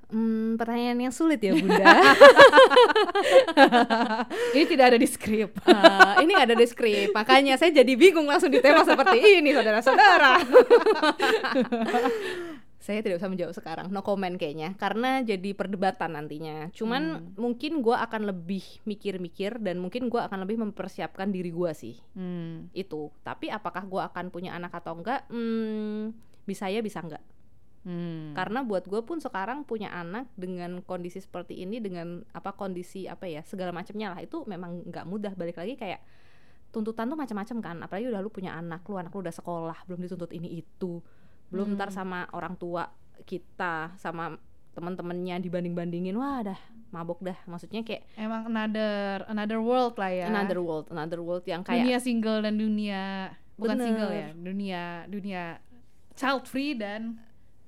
Hmm, 0.06 0.54
pertanyaan 0.54 1.10
yang 1.10 1.14
sulit 1.16 1.42
ya 1.42 1.58
bunda. 1.58 1.82
ini 4.54 4.64
tidak 4.70 4.94
ada 4.94 4.98
di 5.02 5.08
skrip. 5.10 5.58
Eh, 5.66 6.14
ini 6.22 6.30
nggak 6.30 6.54
ada 6.54 6.58
di 6.62 6.68
skrip, 6.70 7.10
makanya 7.10 7.58
saya 7.58 7.74
jadi 7.74 7.94
bingung 7.98 8.30
langsung 8.30 8.54
di 8.54 8.62
tema 8.62 8.86
seperti 8.86 9.42
ini, 9.42 9.50
saudara-saudara. 9.50 10.46
saya 12.86 13.02
tidak 13.02 13.18
bisa 13.18 13.34
menjawab 13.34 13.54
sekarang, 13.58 13.90
no 13.90 14.06
comment 14.06 14.38
kayaknya, 14.38 14.78
karena 14.78 15.26
jadi 15.26 15.58
perdebatan 15.58 16.14
nantinya. 16.14 16.70
Cuman 16.70 17.34
mungkin 17.34 17.82
gue 17.82 17.98
akan 17.98 18.30
lebih 18.30 18.62
mikir-mikir 18.86 19.58
dan 19.58 19.82
mungkin 19.82 20.06
gue 20.06 20.22
akan 20.22 20.46
lebih 20.46 20.62
mempersiapkan 20.62 21.34
diri 21.34 21.50
gue 21.50 21.72
sih 21.74 21.98
Hmm. 22.14 22.70
itu. 22.78 23.10
Tapi 23.26 23.50
apakah 23.50 23.90
gue 23.90 24.02
akan 24.06 24.30
punya 24.30 24.54
anak 24.54 24.78
atau 24.78 24.94
enggak? 25.02 25.26
Hmm, 25.34 26.14
bisa 26.46 26.70
ya, 26.70 26.86
bisa 26.86 27.02
enggak. 27.02 27.26
Hmm. 27.86 28.38
Karena 28.38 28.62
buat 28.62 28.86
gue 28.86 29.02
pun 29.02 29.18
sekarang 29.18 29.66
punya 29.66 29.90
anak 29.90 30.30
dengan 30.38 30.86
kondisi 30.86 31.18
seperti 31.18 31.66
ini, 31.66 31.82
dengan 31.82 32.22
apa 32.38 32.54
kondisi 32.54 33.10
apa 33.10 33.26
ya 33.26 33.42
segala 33.42 33.74
macamnya 33.74 34.14
lah 34.14 34.22
itu 34.22 34.46
memang 34.46 34.86
nggak 34.86 35.06
mudah. 35.10 35.34
Balik 35.34 35.58
lagi 35.58 35.74
kayak 35.74 36.02
tuntutan 36.74 37.08
tuh 37.08 37.18
macam-macam 37.18 37.58
kan. 37.62 37.78
Apalagi 37.86 38.10
udah 38.10 38.22
lu 38.26 38.34
punya 38.34 38.58
anak, 38.58 38.86
lu 38.90 38.98
anak 38.98 39.14
lu 39.14 39.22
udah 39.22 39.32
sekolah, 39.34 39.78
belum 39.86 40.02
dituntut 40.02 40.34
ini 40.34 40.60
itu, 40.60 41.02
belum 41.54 41.78
ntar 41.78 41.90
sama 41.94 42.26
orang 42.34 42.56
tua 42.58 42.90
kita, 43.26 43.96
sama 43.98 44.36
teman-temannya 44.76 45.40
dibanding-bandingin, 45.40 46.16
wah 46.20 46.44
dah 46.44 46.60
mabok 46.92 47.24
dah. 47.24 47.38
Maksudnya 47.48 47.84
kayak 47.84 48.04
Emang 48.20 48.48
another 48.52 49.24
another 49.28 49.60
world 49.64 49.96
lah 49.96 50.12
ya. 50.12 50.26
another 50.28 50.60
world, 50.60 50.88
another 50.92 51.20
world 51.24 51.44
yang 51.48 51.64
kayak 51.64 51.84
dunia 51.84 51.98
single 52.00 52.40
dan 52.44 52.56
dunia 52.60 53.32
bukan 53.56 53.76
Bener. 53.80 53.86
single 53.88 54.12
ya, 54.12 54.28
dunia 54.36 54.84
dunia 55.08 55.44
child 56.16 56.44
free 56.48 56.76
dan 56.76 57.20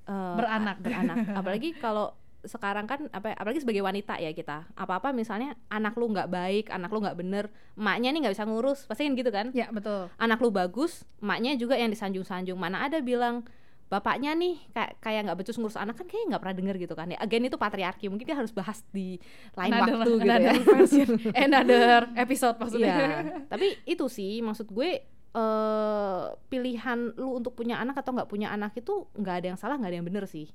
eh, 0.08 0.34
Beranak. 0.36 0.80
beranak 0.80 1.16
apalagi 1.40 1.76
kalau 1.76 2.12
sekarang 2.46 2.86
kan 2.86 3.10
apa 3.10 3.34
apalagi 3.34 3.60
sebagai 3.60 3.82
wanita 3.82 4.14
ya 4.22 4.30
kita 4.30 4.70
apa 4.78 5.02
apa 5.02 5.10
misalnya 5.10 5.58
anak 5.68 5.98
lu 5.98 6.06
nggak 6.14 6.30
baik 6.30 6.70
anak 6.70 6.88
lu 6.94 7.02
nggak 7.02 7.18
bener 7.18 7.50
emaknya 7.74 8.14
nih 8.14 8.20
nggak 8.24 8.34
bisa 8.38 8.46
ngurus 8.46 8.86
pasti 8.86 9.10
kan 9.10 9.12
gitu 9.18 9.30
kan 9.34 9.46
ya 9.50 9.66
betul. 9.74 10.06
anak 10.22 10.38
lu 10.38 10.54
bagus 10.54 11.02
emaknya 11.18 11.58
juga 11.58 11.74
yang 11.74 11.90
disanjung-sanjung 11.90 12.54
mana 12.54 12.86
ada 12.86 13.02
bilang 13.02 13.42
bapaknya 13.88 14.36
nih 14.36 14.60
kayak 14.76 14.92
kayak 15.00 15.20
nggak 15.24 15.38
becus 15.40 15.56
ngurus 15.56 15.80
anak 15.80 15.96
kan 15.96 16.04
kayaknya 16.04 16.36
nggak 16.36 16.42
pernah 16.44 16.56
denger 16.60 16.76
gitu 16.76 16.94
kan 16.94 17.08
ya 17.08 17.18
again 17.24 17.48
itu 17.48 17.56
patriarki 17.56 18.12
mungkin 18.12 18.28
kita 18.28 18.36
harus 18.36 18.52
bahas 18.52 18.84
di 18.92 19.16
lain 19.56 19.72
Another- 19.72 19.96
waktu 19.96 20.10
gitu 20.12 20.28
ya 20.28 20.36
another 20.36 20.64
version, 20.68 21.08
another 21.48 22.00
episode 22.12 22.56
maksudnya. 22.60 22.94
Iya, 22.94 23.08
tapi 23.48 23.80
itu 23.88 24.04
sih 24.12 24.44
maksud 24.44 24.68
gue 24.68 24.90
eh 25.28 26.24
pilihan 26.48 27.16
lu 27.16 27.40
untuk 27.40 27.56
punya 27.56 27.80
anak 27.80 28.00
atau 28.00 28.12
nggak 28.12 28.28
punya 28.28 28.52
anak 28.52 28.76
itu 28.76 29.08
nggak 29.16 29.34
ada 29.44 29.46
yang 29.52 29.58
salah 29.60 29.80
nggak 29.80 29.90
ada 29.92 29.98
yang 30.04 30.08
bener 30.08 30.24
sih. 30.28 30.52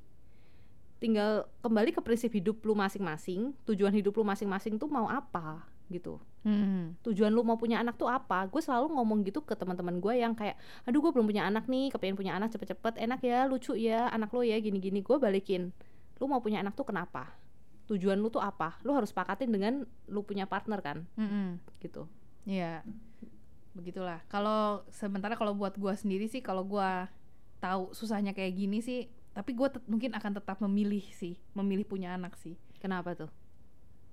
Tinggal 1.02 1.50
kembali 1.66 1.90
ke 1.92 2.02
prinsip 2.06 2.32
hidup 2.32 2.62
lu 2.64 2.78
masing-masing, 2.78 3.52
tujuan 3.66 3.92
hidup 3.92 4.14
lu 4.16 4.24
masing-masing 4.24 4.78
tuh 4.78 4.88
mau 4.88 5.10
apa 5.10 5.73
gitu. 5.92 6.20
Hmm. 6.44 7.00
Tujuan 7.08 7.32
lu 7.32 7.44
mau 7.48 7.56
punya 7.56 7.80
anak 7.80 7.96
tuh 7.96 8.12
apa? 8.12 8.48
Gue 8.52 8.60
selalu 8.60 8.92
ngomong 8.92 9.24
gitu 9.24 9.44
ke 9.44 9.56
teman-teman 9.56 10.00
gue 10.04 10.14
yang 10.20 10.36
kayak, 10.36 10.60
aduh 10.84 11.00
gue 11.00 11.12
belum 11.16 11.28
punya 11.28 11.48
anak 11.48 11.72
nih, 11.72 11.92
kepengen 11.96 12.20
punya 12.20 12.36
anak 12.36 12.52
cepet-cepet, 12.52 13.00
enak 13.00 13.20
ya, 13.24 13.48
lucu 13.48 13.74
ya, 13.80 14.12
anak 14.12 14.32
lo 14.36 14.44
ya, 14.44 14.60
gini-gini. 14.60 15.00
Gue 15.00 15.16
balikin, 15.20 15.72
lu 16.20 16.26
mau 16.28 16.44
punya 16.44 16.60
anak 16.60 16.76
tuh 16.76 16.84
kenapa? 16.84 17.32
Tujuan 17.88 18.20
lu 18.20 18.32
tuh 18.32 18.44
apa? 18.44 18.80
Lu 18.88 18.96
harus 18.96 19.12
pakatin 19.12 19.52
dengan 19.52 19.88
lu 20.08 20.24
punya 20.24 20.48
partner 20.48 20.80
kan, 20.80 20.98
Mm-mm. 21.20 21.60
gitu. 21.84 22.08
Iya. 22.48 22.84
Begitulah. 23.74 24.22
Kalau 24.30 24.86
sementara 24.94 25.34
kalau 25.34 25.58
buat 25.58 25.76
gua 25.82 25.98
sendiri 25.98 26.30
sih 26.30 26.46
kalau 26.46 26.62
gua 26.64 27.10
tahu 27.58 27.92
susahnya 27.92 28.32
kayak 28.32 28.54
gini 28.54 28.80
sih, 28.86 29.10
tapi 29.34 29.58
gua 29.58 29.74
tet- 29.74 29.88
mungkin 29.90 30.14
akan 30.14 30.38
tetap 30.38 30.62
memilih 30.62 31.04
sih, 31.12 31.42
memilih 31.58 31.84
punya 31.84 32.14
anak 32.14 32.38
sih. 32.38 32.54
Kenapa 32.78 33.18
tuh? 33.18 33.32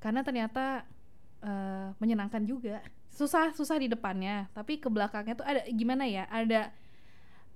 Karena 0.01 0.25
ternyata 0.25 0.89
eh, 1.43 1.89
menyenangkan 1.99 2.45
juga. 2.45 2.81
Susah 3.11 3.53
susah 3.53 3.77
di 3.81 3.91
depannya, 3.91 4.47
tapi 4.55 4.79
ke 4.79 4.87
belakangnya 4.87 5.35
tuh 5.35 5.47
ada 5.47 5.67
gimana 5.73 6.07
ya? 6.07 6.25
Ada 6.31 6.71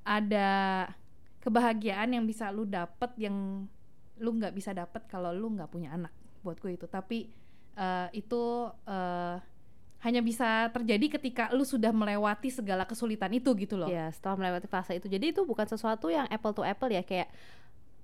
ada 0.04 0.48
kebahagiaan 1.40 2.12
yang 2.16 2.24
bisa 2.24 2.48
lu 2.52 2.64
dapet 2.68 3.10
yang 3.20 3.68
lu 4.20 4.30
nggak 4.36 4.54
bisa 4.54 4.70
dapet 4.72 5.04
kalau 5.10 5.32
lu 5.32 5.52
nggak 5.52 5.68
punya 5.68 5.92
anak 5.92 6.12
buat 6.44 6.60
gue 6.60 6.76
itu 6.76 6.86
tapi 6.88 7.32
eh, 7.76 8.08
itu 8.12 8.42
eh, 8.86 9.36
hanya 10.04 10.20
bisa 10.20 10.68
terjadi 10.68 11.16
ketika 11.16 11.48
lu 11.56 11.64
sudah 11.64 11.88
melewati 11.88 12.52
segala 12.52 12.84
kesulitan 12.84 13.32
itu 13.32 13.48
gitu 13.56 13.80
loh 13.80 13.88
Ya, 13.88 14.12
setelah 14.12 14.36
melewati 14.36 14.68
fase 14.68 15.00
itu. 15.00 15.08
Jadi 15.08 15.32
itu 15.32 15.48
bukan 15.48 15.64
sesuatu 15.64 16.12
yang 16.12 16.28
apple 16.28 16.52
to 16.52 16.60
apple 16.60 16.92
ya, 16.92 17.00
kayak 17.00 17.32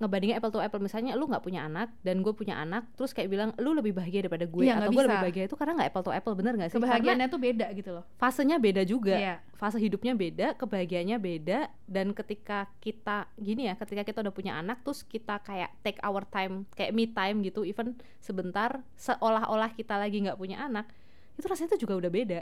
ngebandingin 0.01 0.41
apple 0.41 0.51
to 0.51 0.59
apple. 0.59 0.81
Misalnya 0.81 1.13
lu 1.15 1.29
nggak 1.29 1.45
punya 1.45 1.69
anak 1.69 1.93
dan 2.01 2.25
gue 2.25 2.33
punya 2.33 2.57
anak 2.57 2.89
terus 2.97 3.13
kayak 3.13 3.29
bilang 3.29 3.51
lu 3.61 3.77
lebih 3.77 3.93
bahagia 3.93 4.25
daripada 4.25 4.49
gue 4.49 4.65
Iya, 4.65 4.81
atau 4.81 4.91
gue 4.91 5.05
lebih 5.05 5.21
bahagia 5.21 5.45
itu 5.45 5.57
karena 5.61 5.73
nggak 5.77 5.89
apple 5.93 6.05
to 6.09 6.13
apple 6.17 6.35
bener 6.35 6.53
nggak 6.57 6.71
sih? 6.73 6.77
Kebahagiaannya 6.81 7.29
tuh 7.29 7.41
beda 7.41 7.67
gitu 7.77 7.91
loh. 7.93 8.05
Fasenya 8.17 8.57
beda 8.57 8.83
juga. 8.89 9.17
Iya. 9.21 9.37
fase 9.61 9.77
hidupnya 9.77 10.17
beda 10.17 10.57
kebahagiaannya 10.57 11.21
beda 11.21 11.69
dan 11.85 12.17
ketika 12.17 12.65
kita 12.81 13.29
gini 13.37 13.69
ya 13.69 13.77
ketika 13.77 14.09
kita 14.09 14.25
udah 14.25 14.33
punya 14.33 14.57
anak 14.57 14.81
terus 14.81 15.05
kita 15.05 15.37
kayak 15.45 15.77
take 15.85 16.01
our 16.01 16.25
time 16.33 16.65
kayak 16.73 16.97
me 16.97 17.05
time 17.05 17.45
gitu 17.45 17.61
even 17.69 17.93
sebentar 18.25 18.81
seolah-olah 18.97 19.69
kita 19.77 20.01
lagi 20.01 20.25
nggak 20.25 20.41
punya 20.41 20.65
anak 20.65 20.89
itu 21.37 21.45
rasanya 21.45 21.77
tuh 21.77 21.81
juga 21.85 22.01
udah 22.01 22.09
beda. 22.09 22.41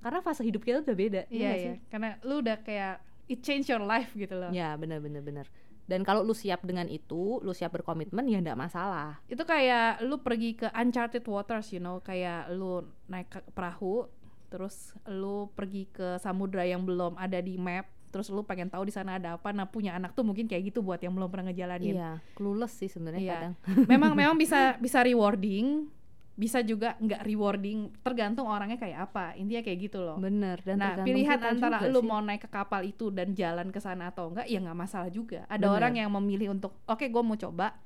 Karena 0.00 0.20
fase 0.24 0.40
hidup 0.40 0.64
kita 0.64 0.80
udah 0.80 0.96
beda 0.96 1.22
iya 1.28 1.52
iya. 1.52 1.52
sih? 1.60 1.74
karena 1.92 2.16
lu 2.24 2.40
udah 2.40 2.60
kayak 2.64 3.00
it 3.28 3.40
change 3.40 3.72
your 3.72 3.80
life 3.80 4.12
gitu 4.12 4.36
loh. 4.36 4.52
Ya 4.52 4.76
benar 4.76 5.00
benar 5.00 5.24
benar. 5.24 5.46
Dan 5.84 6.00
kalau 6.00 6.20
lu 6.20 6.32
siap 6.32 6.62
dengan 6.62 6.86
itu, 6.86 7.38
lu 7.38 7.52
siap 7.52 7.72
berkomitmen 7.72 8.24
ya 8.24 8.38
enggak 8.38 8.56
masalah. 8.56 9.20
itu 9.26 9.40
kayak 9.40 10.00
lu 10.00 10.16
pergi 10.18 10.56
ke 10.56 10.68
uncharted 10.70 11.24
waters 11.24 11.68
you 11.68 11.78
know 11.78 12.00
kayak 12.00 12.48
lu 12.50 12.80
naik 13.06 13.28
ke 13.28 13.44
perahu 13.50 14.08
terus 14.46 14.92
lu 15.04 15.50
pergi 15.50 15.84
ke 15.86 16.16
samudra 16.16 16.62
yang 16.62 16.82
belum 16.82 17.16
ada 17.16 17.36
di 17.38 17.58
map 17.58 17.84
terus 18.08 18.30
lu 18.30 18.40
pengen 18.40 18.70
tahu 18.70 18.86
di 18.86 18.94
sana 18.94 19.18
ada 19.18 19.34
apa 19.34 19.50
nah 19.50 19.66
punya 19.66 19.90
anak 19.92 20.14
tuh 20.14 20.22
mungkin 20.22 20.46
kayak 20.46 20.70
gitu 20.70 20.80
buat 20.80 21.02
yang 21.02 21.10
belum 21.10 21.26
pernah 21.26 21.50
ngejalanin 21.50 21.98
Iya, 21.98 22.12
clueless 22.32 22.70
sih 22.72 22.86
sebenarnya 22.86 23.18
Iya. 23.18 23.34
kadang. 23.34 23.54
memang 23.84 24.12
memang 24.20 24.36
bisa 24.36 24.78
bisa 24.78 25.02
rewarding 25.02 25.90
bisa 26.34 26.58
juga 26.60 26.98
nggak 26.98 27.22
rewarding 27.22 27.94
tergantung 28.02 28.44
orangnya 28.44 28.74
kayak 28.74 29.06
apa 29.06 29.38
intinya 29.38 29.62
kayak 29.62 29.78
gitu 29.80 30.02
loh 30.02 30.18
Bener 30.18 30.58
dan 30.60 30.76
nah 30.76 30.98
pilihan 30.98 31.38
antara 31.38 31.86
lu 31.86 32.02
sih. 32.02 32.04
mau 32.04 32.18
naik 32.18 32.42
ke 32.42 32.50
kapal 32.50 32.82
itu 32.82 33.06
dan 33.08 33.30
jalan 33.32 33.70
ke 33.70 33.78
sana 33.78 34.10
atau 34.10 34.28
enggak 34.28 34.46
ya 34.46 34.58
nggak 34.58 34.74
masalah 34.76 35.06
juga 35.08 35.46
ada 35.46 35.62
Bener. 35.62 35.78
orang 35.78 35.92
yang 35.94 36.10
memilih 36.10 36.50
untuk 36.50 36.74
oke 36.84 37.06
gue 37.06 37.22
mau 37.22 37.38
coba 37.38 37.78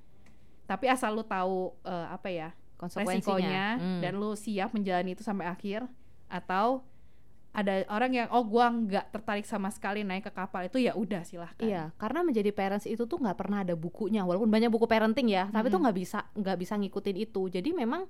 tapi 0.64 0.88
asal 0.88 1.12
lu 1.12 1.22
tahu 1.22 1.76
eh, 1.82 2.06
apa 2.08 2.28
ya 2.28 2.48
konsekuensinya. 2.76 3.20
resikonya 3.20 3.64
Hmm. 3.76 4.00
dan 4.00 4.12
lu 4.16 4.32
siap 4.32 4.72
menjalani 4.72 5.12
itu 5.12 5.20
sampai 5.20 5.44
akhir 5.44 5.84
atau 6.26 6.80
ada 7.58 7.82
orang 7.90 8.10
yang 8.14 8.28
oh 8.30 8.46
gua 8.46 8.70
nggak 8.70 9.10
tertarik 9.10 9.42
sama 9.42 9.66
sekali 9.74 10.06
naik 10.06 10.30
ke 10.30 10.32
kapal 10.32 10.62
itu 10.70 10.78
ya 10.78 10.94
udah 10.94 11.26
silahkan 11.26 11.66
Iya, 11.66 11.82
karena 11.98 12.22
menjadi 12.22 12.54
parents 12.54 12.86
itu 12.86 13.02
tuh 13.10 13.18
nggak 13.18 13.34
pernah 13.34 13.66
ada 13.66 13.74
bukunya, 13.74 14.22
walaupun 14.22 14.46
banyak 14.46 14.70
buku 14.70 14.86
parenting 14.86 15.26
ya, 15.26 15.50
tapi 15.50 15.66
tuh 15.66 15.82
nggak 15.82 15.96
bisa 15.98 16.18
nggak 16.38 16.56
bisa 16.56 16.78
ngikutin 16.78 17.16
itu. 17.18 17.42
Jadi 17.50 17.74
memang 17.74 18.06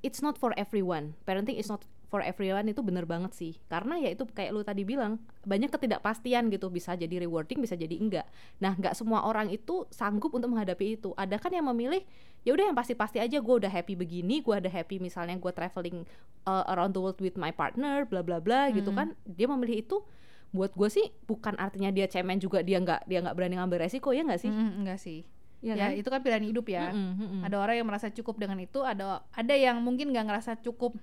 it's 0.00 0.24
not 0.24 0.40
for 0.40 0.56
everyone. 0.56 1.12
Parenting 1.28 1.60
is 1.60 1.68
not 1.68 1.84
for 2.10 2.20
everyone 2.20 2.66
itu 2.66 2.82
bener 2.82 3.06
banget 3.06 3.30
sih. 3.32 3.54
Karena 3.70 3.94
ya 3.96 4.10
itu 4.10 4.26
kayak 4.26 4.50
lu 4.50 4.60
tadi 4.60 4.82
bilang 4.82 5.22
banyak 5.42 5.70
ketidakpastian 5.70 6.50
gitu, 6.50 6.66
bisa 6.68 6.92
jadi 6.92 7.22
rewarding, 7.22 7.62
bisa 7.62 7.78
jadi 7.78 7.94
enggak. 7.94 8.26
Nah, 8.58 8.74
nggak 8.74 8.98
semua 8.98 9.22
orang 9.22 9.46
itu 9.48 9.86
sanggup 9.88 10.34
untuk 10.34 10.50
menghadapi 10.50 10.98
itu. 10.98 11.14
Ada 11.14 11.38
kan 11.38 11.54
yang 11.54 11.70
memilih 11.70 12.02
ya 12.42 12.50
udah 12.50 12.68
yang 12.68 12.76
pasti-pasti 12.76 13.22
aja 13.22 13.38
gue 13.38 13.54
udah 13.56 13.70
happy 13.70 13.94
begini, 13.94 14.42
gue 14.42 14.50
udah 14.52 14.72
happy 14.72 14.98
misalnya 14.98 15.38
gue 15.38 15.52
traveling 15.52 16.02
uh, 16.44 16.64
around 16.68 16.90
the 16.92 17.00
world 17.00 17.20
with 17.22 17.38
my 17.38 17.54
partner, 17.54 18.02
bla 18.04 18.20
bla 18.20 18.42
bla 18.42 18.68
gitu 18.68 18.90
Mm. 18.90 18.96
kan. 18.98 19.08
Dia 19.24 19.46
memilih 19.46 19.86
itu 19.86 20.02
buat 20.50 20.74
gue 20.74 20.90
sih 20.90 21.06
bukan 21.24 21.54
artinya 21.56 21.94
dia 21.94 22.10
cemen 22.10 22.36
juga 22.36 22.58
dia 22.60 22.82
nggak 22.82 23.06
dia 23.06 23.22
nggak 23.22 23.38
berani 23.38 23.54
ngambil 23.54 23.86
resiko 23.86 24.10
ya 24.10 24.26
nggak 24.26 24.42
sih 24.42 24.50
Mm, 24.50 24.82
enggak 24.82 24.98
sih 24.98 25.22
Iya 25.62 25.76
ya 25.76 25.86
kan? 25.86 25.90
itu 25.94 26.08
kan 26.08 26.20
pilihan 26.24 26.42
hidup 26.42 26.66
ya 26.66 26.90
Mm-mm, 26.90 27.14
mm-mm. 27.14 27.40
ada 27.46 27.54
orang 27.54 27.78
yang 27.78 27.86
merasa 27.86 28.10
cukup 28.10 28.34
dengan 28.34 28.58
itu 28.58 28.82
ada 28.82 29.22
ada 29.30 29.54
yang 29.54 29.78
mungkin 29.78 30.10
nggak 30.10 30.26
ngerasa 30.26 30.58
cukup 30.58 30.98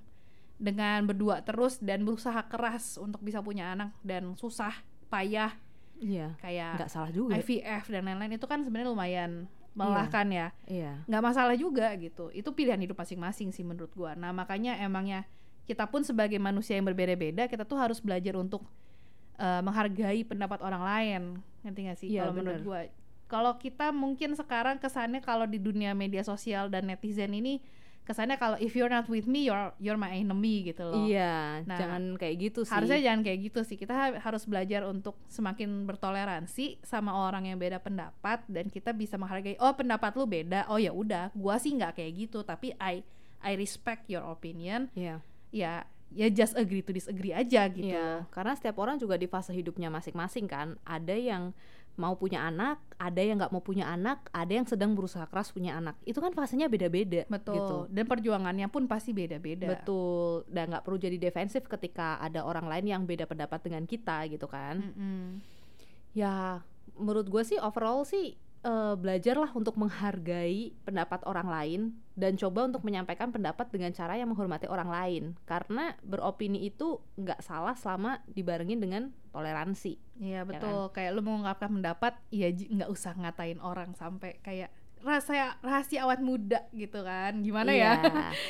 dengan 0.58 1.06
berdua 1.06 1.46
terus 1.46 1.78
dan 1.78 2.02
berusaha 2.02 2.42
keras 2.50 2.98
untuk 2.98 3.22
bisa 3.22 3.42
punya 3.46 3.78
anak 3.78 3.94
dan 4.02 4.34
susah 4.36 4.74
payah. 5.08 5.54
Iya 5.98 6.38
kayak 6.42 6.82
nggak 6.82 6.92
salah 6.92 7.10
juga. 7.14 7.38
IVF 7.38 7.90
dan 7.90 8.06
lain-lain 8.06 8.38
itu 8.38 8.46
kan 8.50 8.62
sebenarnya 8.66 8.90
lumayan 8.94 9.32
melelahkan 9.78 10.26
ya. 10.34 10.48
iya. 10.66 11.06
Nggak 11.06 11.24
masalah 11.24 11.54
juga 11.54 11.94
gitu. 12.02 12.34
Itu 12.34 12.50
pilihan 12.58 12.82
hidup 12.82 12.98
masing-masing 12.98 13.54
sih 13.54 13.62
menurut 13.62 13.94
gua. 13.94 14.18
Nah 14.18 14.34
makanya 14.34 14.74
emangnya 14.82 15.30
kita 15.70 15.86
pun 15.86 16.02
sebagai 16.02 16.42
manusia 16.42 16.74
yang 16.74 16.90
berbeda-beda 16.90 17.46
kita 17.46 17.62
tuh 17.62 17.78
harus 17.78 18.02
belajar 18.02 18.34
untuk 18.34 18.66
eh, 19.38 19.62
menghargai 19.62 20.26
pendapat 20.26 20.66
orang 20.66 20.82
lain. 20.82 21.22
Ngerti 21.62 21.80
gak 21.86 21.98
sih 22.02 22.08
Iya, 22.10 22.26
kalau 22.26 22.34
menurut 22.34 22.62
gua? 22.66 22.82
Kalau 23.28 23.54
kita 23.62 23.94
mungkin 23.94 24.34
sekarang 24.34 24.82
kesannya 24.82 25.22
kalau 25.22 25.46
di 25.46 25.62
dunia 25.62 25.94
media 25.94 26.26
sosial 26.26 26.72
dan 26.74 26.90
netizen 26.90 27.36
ini 27.38 27.62
kesannya 28.08 28.36
kalau 28.36 28.56
if 28.58 28.72
you're 28.72 28.88
not 28.88 29.04
with 29.06 29.28
me 29.28 29.44
you're 29.44 29.76
you're 29.78 29.96
my 29.96 30.10
enemy 30.10 30.64
gitu 30.64 30.82
loh 30.82 31.04
Iya, 31.04 31.62
Nah, 31.62 31.76
jangan 31.76 32.16
kayak 32.16 32.36
gitu 32.42 32.64
sih. 32.64 32.72
harusnya 32.72 32.98
jangan 32.98 33.22
kayak 33.22 33.40
gitu 33.44 33.60
sih 33.62 33.76
kita 33.76 33.92
ha- 33.92 34.18
harus 34.18 34.44
belajar 34.44 34.82
untuk 34.84 35.20
semakin 35.28 35.84
bertoleransi 35.84 36.80
sama 36.82 37.12
orang 37.20 37.46
yang 37.46 37.58
beda 37.58 37.78
pendapat 37.78 38.42
dan 38.46 38.68
kita 38.68 38.90
bisa 38.92 39.16
menghargai 39.16 39.58
oh 39.58 39.74
pendapat 39.74 40.10
lu 40.14 40.24
beda 40.24 40.66
oh 40.68 40.78
ya 40.78 40.90
udah 40.90 41.30
gua 41.34 41.58
sih 41.58 41.72
nggak 41.72 41.94
kayak 41.94 42.12
gitu 42.18 42.42
tapi 42.42 42.72
I 42.78 43.04
I 43.38 43.54
respect 43.54 44.08
your 44.08 44.24
opinion 44.24 44.88
Iya. 44.94 45.20
ya 45.50 45.74
ya 46.10 46.28
just 46.30 46.56
agree 46.56 46.80
to 46.80 46.90
disagree 46.90 47.32
aja 47.32 47.68
gitu 47.68 47.92
Iya, 47.92 48.24
karena 48.30 48.56
setiap 48.56 48.80
orang 48.80 48.96
juga 48.96 49.14
di 49.14 49.28
fase 49.28 49.52
hidupnya 49.52 49.90
masing-masing 49.90 50.48
kan. 50.48 50.80
Ada 50.82 51.12
yang 51.12 51.52
mau 51.98 52.14
punya 52.16 52.46
anak, 52.46 52.78
ada 53.02 53.22
yang 53.22 53.42
nggak 53.42 53.50
mau 53.50 53.62
punya 53.62 53.90
anak, 53.90 54.30
ada 54.30 54.54
yang 54.54 54.70
sedang 54.70 54.94
berusaha 54.94 55.26
keras 55.26 55.50
punya 55.50 55.76
anak. 55.76 55.98
Itu 56.06 56.22
kan 56.22 56.32
fasenya 56.32 56.70
beda-beda. 56.70 57.26
betul 57.28 57.58
Gitu. 57.58 57.78
dan 57.90 58.06
perjuangannya 58.06 58.68
pun 58.70 58.86
pasti 58.86 59.12
beda-beda 59.12 59.74
Betul. 59.74 60.46
Dan 60.48 60.70
nggak 60.72 60.86
perlu 60.86 60.98
jadi 61.02 61.18
defensif 61.18 61.66
ketika 61.66 62.22
ada 62.22 62.46
orang 62.46 62.70
lain 62.70 62.86
yang 62.86 63.02
beda 63.04 63.26
pendapat 63.26 63.60
dengan 63.66 63.84
kita 63.90 64.30
gitu 64.30 64.46
kan. 64.46 64.80
Mm-mm. 64.80 65.42
Ya, 66.14 66.62
menurut 66.98 67.30
gue 67.30 67.44
sih 67.46 67.58
overall 67.62 68.06
sih 68.06 68.38
eh, 68.64 68.96
belajarlah 68.98 69.52
untuk 69.54 69.76
menghargai 69.78 70.74
pendapat 70.86 71.22
orang 71.26 71.48
lain 71.50 71.82
dan 72.18 72.34
coba 72.34 72.66
untuk 72.66 72.82
menyampaikan 72.82 73.30
pendapat 73.30 73.70
dengan 73.70 73.94
cara 73.94 74.18
yang 74.18 74.34
menghormati 74.34 74.66
orang 74.66 74.90
lain. 74.90 75.24
Karena 75.46 75.94
beropini 76.02 76.66
itu 76.66 76.98
nggak 77.20 77.46
salah 77.46 77.78
selama 77.78 78.24
dibarengin 78.26 78.82
dengan 78.82 79.04
toleransi. 79.30 79.98
Iya 80.18 80.42
kan? 80.42 80.50
betul, 80.50 80.82
kayak 80.96 81.12
lu 81.14 81.22
mengungkapkan 81.22 81.70
pendapat, 81.70 82.14
ya 82.34 82.50
nggak 82.50 82.90
usah 82.90 83.14
ngatain 83.14 83.62
orang 83.62 83.94
sampai 83.94 84.42
kayak 84.42 84.74
rasa 85.00 85.34
rahasia 85.60 86.04
awet 86.04 86.20
muda 86.20 86.66
gitu 86.72 87.00
kan, 87.00 87.40
gimana 87.40 87.72
ya? 87.72 87.96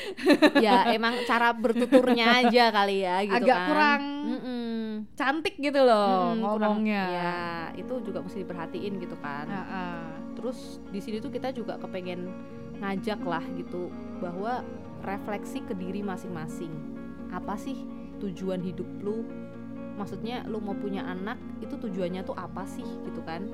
ya 0.65 0.89
emang 0.89 1.23
cara 1.23 1.51
bertuturnya 1.51 2.41
aja 2.41 2.69
kali 2.69 3.01
ya 3.01 3.21
gitu 3.21 3.43
Agak 3.43 3.57
kan. 3.57 3.67
kurang 3.67 4.01
Mm-mm. 4.27 4.77
Cantik 5.13 5.55
gitu 5.57 5.79
loh 5.79 6.33
kurang- 6.33 6.41
ngomongnya. 6.41 7.03
ya 7.07 7.35
itu 7.73 7.93
juga 8.01 8.19
mesti 8.19 8.41
diperhatiin 8.41 8.93
gitu 8.97 9.15
kan 9.17 9.45
Heeh. 9.45 10.01
terus 10.33 10.57
di 10.87 10.97
sini 10.97 11.17
tuh 11.17 11.29
kita 11.29 11.51
juga 11.51 11.77
kepengen 11.77 12.31
ngajak 12.77 13.21
lah 13.21 13.43
gitu 13.53 13.89
bahwa 14.17 14.65
refleksi 15.01 15.61
ke 15.61 15.73
diri 15.73 16.01
masing-masing 16.01 16.73
apa 17.29 17.53
sih 17.55 17.85
tujuan 18.17 18.59
hidup 18.59 18.87
lu 18.99 19.21
maksudnya 19.93 20.45
lu 20.45 20.57
mau 20.57 20.73
punya 20.73 21.01
anak 21.03 21.37
itu 21.59 21.73
tujuannya 21.75 22.21
tuh 22.21 22.33
apa 22.33 22.65
sih 22.65 22.85
gitu 23.03 23.21
kan 23.21 23.45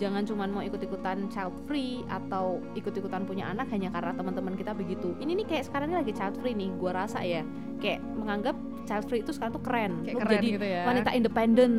jangan 0.00 0.24
cuman 0.24 0.48
mau 0.48 0.62
ikut-ikutan 0.64 1.28
child 1.28 1.52
free 1.68 2.00
atau 2.08 2.56
ikut-ikutan 2.72 3.22
punya 3.22 3.46
anak 3.46 3.68
hanya 3.68 3.92
karena 3.92 4.16
teman-teman 4.16 4.56
kita 4.56 4.72
begitu 4.72 5.12
ini 5.20 5.36
nih 5.36 5.46
kayak 5.46 5.68
sekarang 5.68 5.92
ini 5.92 6.00
lagi 6.00 6.12
child 6.16 6.40
free 6.40 6.56
nih 6.56 6.72
gua 6.74 7.04
rasa 7.04 7.20
ya 7.20 7.44
kayak 7.78 8.00
menganggap 8.16 8.56
child 8.88 9.04
free 9.06 9.20
itu 9.20 9.30
sekarang 9.30 9.52
tuh 9.52 9.62
keren 9.62 9.92
Kayak 10.02 10.14
Lu 10.14 10.20
keren 10.20 10.32
jadi 10.34 10.48
gitu 10.50 10.66
ya. 10.66 10.82
wanita 10.88 11.10
independen 11.12 11.72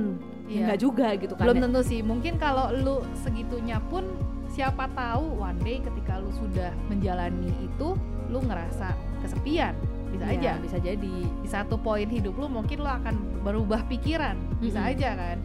ya 0.45 0.51
Iya. 0.51 0.59
enggak 0.67 0.79
juga 0.79 1.07
gitu 1.15 1.33
kan 1.33 1.43
Belum 1.43 1.57
ya. 1.57 1.63
tentu 1.63 1.81
sih, 1.81 1.99
mungkin 2.03 2.33
kalau 2.35 2.65
lu 2.71 2.95
segitunya 3.17 3.79
pun 3.81 4.03
siapa 4.47 4.83
tahu 4.91 5.39
one 5.39 5.55
day 5.59 5.79
ketika 5.79 6.19
lu 6.19 6.27
sudah 6.29 6.75
menjalani 6.85 7.47
itu, 7.57 7.95
lu 8.27 8.39
ngerasa 8.41 8.91
kesepian, 9.19 9.71
bisa 10.11 10.27
Iya, 10.27 10.35
aja. 10.35 10.51
bisa 10.59 10.77
jadi 10.77 11.15
Di 11.39 11.47
satu 11.47 11.79
poin 11.79 12.03
hidup 12.03 12.35
lu 12.35 12.51
mungkin 12.51 12.77
lu 12.77 12.89
akan 12.89 13.15
berubah 13.41 13.87
pikiran, 13.87 14.35
bisa 14.59 14.77
Mm-mm. 14.77 14.91
aja 14.91 15.09
kan? 15.15 15.37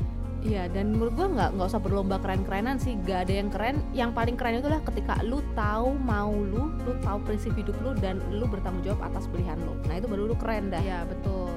Iya 0.44 0.68
dan 0.70 0.94
menurut 0.94 1.12
gua 1.16 1.28
nggak 1.32 1.50
nggak 1.58 1.68
usah 1.68 1.82
berlomba 1.82 2.16
keren-kerenan 2.22 2.76
sih 2.78 2.94
gak 3.02 3.26
ada 3.26 3.34
yang 3.34 3.48
keren 3.50 3.76
yang 3.90 4.10
paling 4.14 4.36
keren 4.38 4.60
itu 4.60 4.68
adalah 4.70 4.84
ketika 4.84 5.18
lu 5.26 5.42
tahu 5.58 5.96
mau 5.98 6.30
lu 6.30 6.70
lu 6.86 6.92
tahu 7.02 7.18
prinsip 7.24 7.56
hidup 7.58 7.74
lu 7.82 7.96
dan 7.98 8.22
lu 8.30 8.46
bertanggung 8.46 8.84
jawab 8.86 9.10
atas 9.10 9.26
pilihan 9.26 9.58
lu 9.64 9.74
nah 9.90 9.98
itu 9.98 10.06
baru 10.06 10.30
lu 10.30 10.36
keren 10.38 10.70
dah 10.70 10.78
Iya 10.78 11.02
betul. 11.08 11.50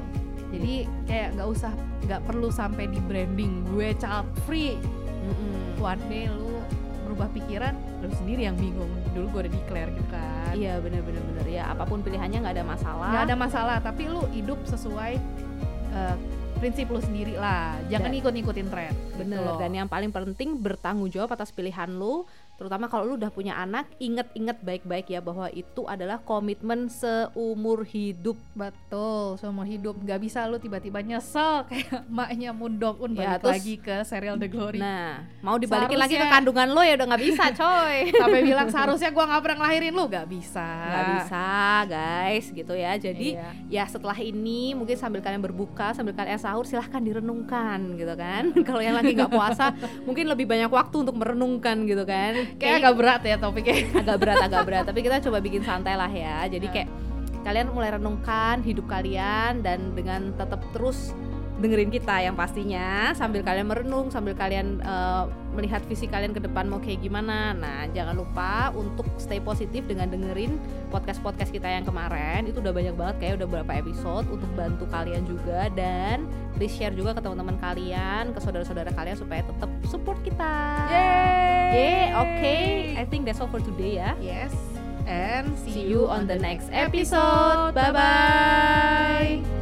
Jadi 0.49 0.89
kayak 1.05 1.37
nggak 1.37 1.49
usah, 1.53 1.69
nggak 2.09 2.21
perlu 2.25 2.49
sampai 2.49 2.89
di 2.89 2.97
branding 3.05 3.61
gue 3.69 3.93
child 4.01 4.25
free. 4.49 4.73
Mm-mm. 5.21 5.77
One 5.77 6.01
day 6.09 6.25
lu 6.25 6.57
berubah 7.05 7.29
pikiran, 7.29 7.77
lu 8.01 8.09
sendiri 8.17 8.49
yang 8.49 8.57
bingung. 8.57 8.89
Dulu 9.13 9.29
gue 9.29 9.41
udah 9.45 9.53
declare 9.53 9.93
gitu 9.93 10.09
kan. 10.09 10.53
iya 10.57 10.81
bener-bener 10.81 11.21
bener 11.21 11.45
ya 11.45 11.69
apa 11.69 11.85
pun 11.85 12.01
pilihannya 12.01 12.41
nggak 12.41 12.55
ada 12.57 12.65
masalah 12.65 13.09
nggak 13.13 13.25
ada 13.29 13.35
masalah 13.37 13.77
tapi 13.77 14.09
lu 14.09 14.25
hidup 14.33 14.57
sesuai 14.65 15.21
eh, 15.93 16.15
prinsip 16.59 16.91
lu 16.91 16.99
sendiri 16.99 17.39
lah. 17.39 17.79
Jangan 17.87 18.11
Dan- 18.11 18.19
ikut-ikutin 18.19 18.67
tren 18.67 18.93
bener. 19.21 19.39
loh. 19.41 19.57
dan 19.57 19.71
yang 19.73 19.85
paling 19.85 20.09
penting 20.09 20.55
bertanggung 20.55 21.07
jawab 21.07 21.31
atas 21.31 21.49
pilihan 21.49 21.89
lu 21.89 22.23
terutama 22.55 22.85
kalau 22.85 23.05
lu 23.05 23.15
udah 23.15 23.29
punya 23.29 23.55
anak 23.55 23.87
inget-inget 23.97 24.59
baik-baik 24.59 25.07
ya 25.07 25.19
bahwa 25.19 25.47
itu 25.49 25.83
adalah 25.85 26.19
komitmen 26.19 26.91
seumur 26.91 27.83
hidup. 27.83 28.35
Betul 28.51 29.39
seumur 29.39 29.63
hidup. 29.63 29.95
Nggak 29.95 30.19
bisa 30.19 30.43
lu 30.43 30.57
tiba-tiba 30.57 30.99
nyesel 30.99 31.63
kayak 31.71 32.03
maknya 32.05 32.51
Moon 32.51 32.75
Un 32.75 33.11
Ya, 33.11 33.35
balik 33.35 33.41
terus- 33.41 33.53
lagi 33.55 33.75
ke 33.77 33.95
serial 34.03 34.35
The 34.35 34.47
Glory. 34.47 34.75
Nah 34.77 35.23
mau 35.39 35.55
dibalikin 35.55 35.95
lagi 35.95 36.11
ke 36.11 36.19
Seharusnya- 36.19 36.35
kandungan 36.35 36.67
lo 36.69 36.81
ya 36.81 36.93
udah 36.95 37.07
nggak 37.07 37.23
bisa 37.23 37.43
coy. 37.53 37.97
Sampai 38.19 38.41
bilang 38.43 38.67
seharusnya 38.67 39.09
gua 39.09 39.23
nggak 39.25 39.41
pernah 39.41 39.57
ngelahirin 39.57 39.93
lu. 39.93 40.05
Nggak 40.05 40.27
bisa. 40.27 40.67
Nggak 40.67 41.05
bisa 41.15 41.45
guys 41.87 42.45
gitu 42.49 42.73
ya. 42.75 42.91
Jadi 42.95 43.27
Iya. 43.29 43.49
ya 43.71 43.83
setelah 43.85 44.19
ini 44.19 44.75
mungkin 44.75 44.95
sambil 44.95 45.19
kalian 45.19 45.39
berbuka 45.39 45.91
sambil 45.91 46.11
kalian 46.11 46.35
sahur 46.35 46.63
silahkan 46.63 46.99
direnungkan 46.99 47.95
gitu 47.95 48.13
kan. 48.15 48.51
Kalau 48.67 48.81
yang 48.81 48.99
lagi 48.99 49.08
nggak 49.17 49.31
puasa 49.31 49.65
mungkin 50.03 50.25
lebih 50.29 50.45
banyak 50.45 50.69
waktu 50.69 50.95
untuk 51.07 51.15
merenungkan 51.17 51.85
gitu 51.85 52.03
kan. 52.03 52.57
Kayak 52.57 52.75
agak 52.85 52.93
berat 52.97 53.21
ya 53.25 53.35
topiknya. 53.39 53.75
Agak 54.03 54.17
berat 54.21 54.39
agak 54.43 54.61
berat. 54.67 54.83
Tapi 54.89 54.99
kita 55.01 55.17
coba 55.23 55.37
bikin 55.39 55.61
santai 55.63 55.95
lah 55.95 56.11
ya. 56.11 56.45
Jadi 56.45 56.67
Ya. 56.69 56.73
kayak 56.73 56.89
kalian 57.39 57.71
mulai 57.71 57.89
renungkan 57.95 58.61
hidup 58.61 58.85
kalian 58.85 59.63
dan 59.63 59.95
dengan 59.95 60.35
tetap 60.35 60.59
terus 60.75 61.15
dengerin 61.59 61.91
kita 61.91 62.23
yang 62.23 62.35
pastinya 62.39 63.11
sambil 63.13 63.43
kalian 63.43 63.67
merenung 63.67 64.07
sambil 64.07 64.33
kalian 64.33 64.79
eh, 64.79 65.23
melihat 65.53 65.83
visi 65.85 66.07
kalian 66.07 66.31
ke 66.31 66.39
depan 66.39 66.71
mau 66.71 66.79
kayak 66.79 67.03
gimana 67.03 67.51
nah 67.51 67.83
jangan 67.91 68.15
lupa 68.15 68.71
untuk 68.73 69.05
stay 69.19 69.43
positif 69.43 69.83
dengan 69.85 70.07
dengerin 70.07 70.55
podcast 70.87 71.19
podcast 71.19 71.51
kita 71.51 71.67
yang 71.67 71.83
kemarin 71.83 72.47
itu 72.47 72.63
udah 72.63 72.71
banyak 72.71 72.95
banget 72.95 73.15
kayak 73.19 73.33
udah 73.43 73.47
beberapa 73.47 73.71
episode 73.75 74.25
untuk 74.31 74.49
bantu 74.55 74.87
kalian 74.87 75.27
juga 75.27 75.67
dan 75.75 76.23
please 76.55 76.73
share 76.73 76.95
juga 76.95 77.13
ke 77.13 77.21
teman-teman 77.21 77.59
kalian 77.59 78.31
ke 78.31 78.39
saudara-saudara 78.39 78.95
kalian 78.95 79.19
supaya 79.19 79.43
tetap 79.43 79.69
support 79.85 80.17
kita 80.23 80.55
Yeay. 80.89 81.69
Yeah, 81.69 82.21
okay. 82.25 82.97
I 82.97 83.05
think 83.05 83.29
that's 83.29 83.37
all 83.43 83.51
for 83.51 83.61
today 83.61 84.01
ya. 84.01 84.17
yes 84.17 84.55
and 85.09 85.57
See 85.65 85.89
you 85.89 86.07
on 86.07 86.27
the 86.29 86.37
next 86.37 86.69
episode. 86.71 87.73
Bye 87.73 87.91
bye. 87.91 89.58